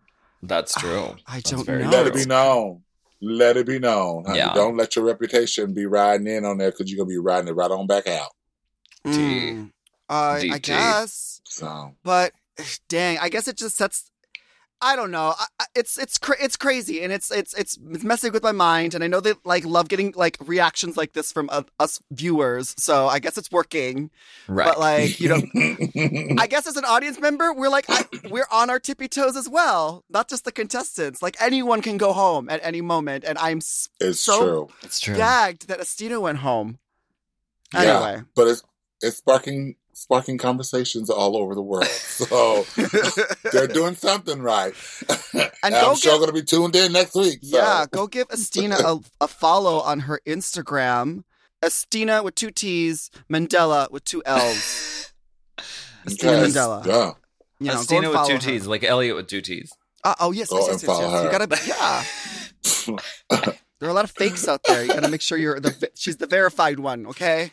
[0.41, 1.15] That's true.
[1.27, 1.89] I That's don't know.
[1.89, 2.21] Let it true.
[2.23, 2.84] be known.
[3.22, 4.26] Let it be known.
[4.26, 4.39] honey.
[4.39, 4.53] Yeah.
[4.53, 7.47] Don't let your reputation be riding in on there because you're going to be riding
[7.47, 8.32] it right on back out.
[9.05, 9.72] Mm.
[10.09, 12.34] Uh, I guess, So, but
[12.89, 14.11] dang, I guess it just sets.
[14.84, 15.34] I don't know.
[15.38, 18.51] I, I- it's it's cra- it's crazy, and it's it's it's it's messing with my
[18.51, 18.93] mind.
[18.93, 22.75] And I know they like love getting like reactions like this from uh, us viewers.
[22.77, 24.09] So I guess it's working.
[24.47, 24.67] Right.
[24.67, 25.41] But like you know,
[26.41, 29.47] I guess as an audience member, we're like I, we're on our tippy toes as
[29.47, 30.03] well.
[30.09, 31.21] Not just the contestants.
[31.21, 34.67] Like anyone can go home at any moment, and I'm it's So- true.
[34.84, 35.15] it's true.
[35.15, 36.79] gagged that Asttina went home.
[37.73, 37.79] Yeah.
[37.82, 38.63] Anyway, But it's
[39.01, 41.86] it's sparking sparking conversations all over the world.
[41.86, 42.66] So
[43.52, 44.74] they're doing something right.
[45.64, 47.39] And I'm go sure going to be tuned in next week.
[47.44, 47.56] So.
[47.58, 51.24] yeah, go give Asttina a, a follow on her Instagram.
[51.64, 55.14] Asttina with two T's, Mandella with two L's.
[56.06, 56.56] Asttina Yes.
[56.56, 56.86] Mandella.
[56.86, 57.12] Yeah.
[57.60, 58.39] You know, Asttina with two her.
[58.39, 59.72] T's, like Elliot with two T's.
[60.04, 61.24] Uh, oh yes, Go yes, yes, yes, follow yes.
[61.24, 61.48] You her.
[62.89, 63.52] gotta, yeah.
[63.80, 64.82] There are a lot of fakes out there.
[64.84, 65.92] You gotta make sure you're the.
[65.96, 67.06] She's the verified one.
[67.06, 67.52] Okay.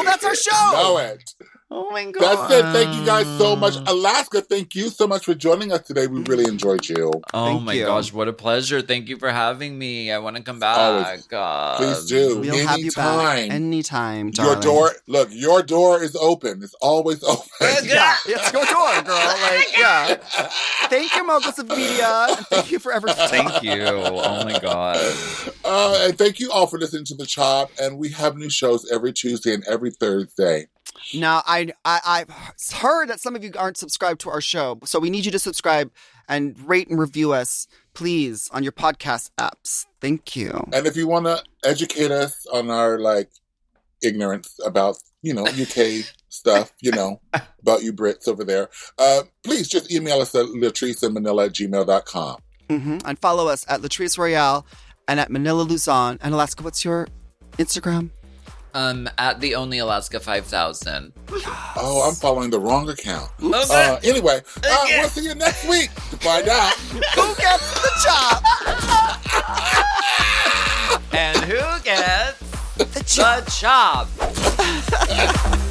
[0.00, 0.72] Well, that's our show.
[0.72, 1.34] Know it.
[1.72, 2.20] Oh my god.
[2.50, 2.62] That's it.
[2.72, 3.76] Thank you guys so much.
[3.86, 6.08] Alaska, thank you so much for joining us today.
[6.08, 7.12] We really enjoyed you.
[7.32, 7.84] Oh Thank my you.
[7.84, 8.82] gosh, what a pleasure.
[8.82, 10.10] Thank you for having me.
[10.10, 10.76] I want to come back.
[10.76, 11.26] Always.
[11.28, 11.76] God.
[11.76, 12.40] Please do.
[12.40, 14.30] We'll have you back Anytime.
[14.30, 16.60] anytime, Your door, look, your door is open.
[16.62, 17.46] It's always open.
[17.84, 19.36] Yeah, it's your door, girl.
[19.50, 20.14] Like, yeah.
[20.88, 23.28] Thank you, Mogul Media, and thank you for everything.
[23.28, 23.82] Thank you.
[23.84, 24.96] Oh my god.
[25.64, 27.70] Uh, and thank you all for listening to the Chop.
[27.80, 30.66] And we have new shows every Tuesday and every Thursday.
[31.14, 34.98] Now, I, I I've heard that some of you aren't subscribed to our show, so
[34.98, 35.90] we need you to subscribe
[36.28, 39.86] and rate and review us, please, on your podcast apps.
[40.00, 40.68] Thank you.
[40.72, 43.30] And if you want to educate us on our like
[44.02, 47.20] ignorance about, you know, UK stuff, you know,
[47.60, 52.36] about you Brits over there, uh, please just email us at latricemanila at gmail.com.
[52.68, 54.64] hmm And follow us at Latrice Royale
[55.08, 56.18] and at Manila Luzon.
[56.22, 57.08] And Alaska, what's your
[57.58, 58.10] Instagram?
[58.72, 61.12] Um, at the only Alaska 5000.
[61.76, 63.28] Oh, I'm following the wrong account.
[63.42, 63.64] Okay.
[63.68, 66.72] Uh, anyway, uh, we'll see you next week to find out.
[67.16, 68.44] Who gets the job?
[71.12, 72.38] and who gets
[72.76, 73.44] The job.
[73.44, 74.08] the job?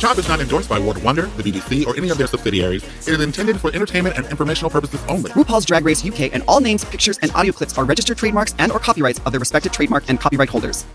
[0.00, 2.82] The Chop is not endorsed by World Wonder, the BBC, or any of their subsidiaries.
[3.06, 5.30] It is intended for entertainment and informational purposes only.
[5.32, 8.72] RuPaul's Drag Race UK and all names, pictures, and audio clips are registered trademarks and
[8.72, 10.86] or copyrights of their respective trademark and copyright holders.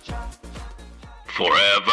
[1.28, 1.92] Forever.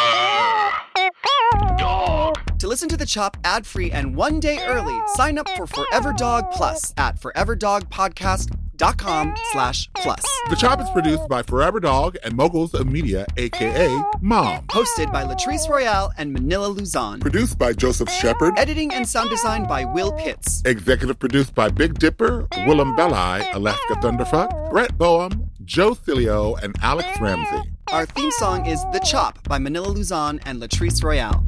[1.77, 2.57] Dog.
[2.57, 6.49] To listen to The Chop ad-free and one day early, sign up for Forever Dog
[6.49, 10.23] Plus at foreverdogpodcast.com slash plus.
[10.49, 13.87] The Chop is produced by Forever Dog and Moguls of Media, aka
[14.21, 14.65] Mom.
[14.67, 17.19] Hosted by Latrice Royale and Manila Luzon.
[17.19, 18.57] Produced by Joseph Shepard.
[18.57, 20.61] Editing and sound design by Will Pitts.
[20.65, 27.07] Executive produced by Big Dipper, Willam Belli, Alaska Thunderfuck, Brett Boehm, Joe Cilio, and Alex
[27.19, 27.69] Ramsey.
[27.91, 31.43] Our theme song is The Chop by Manila Luzon and Latrice Royale.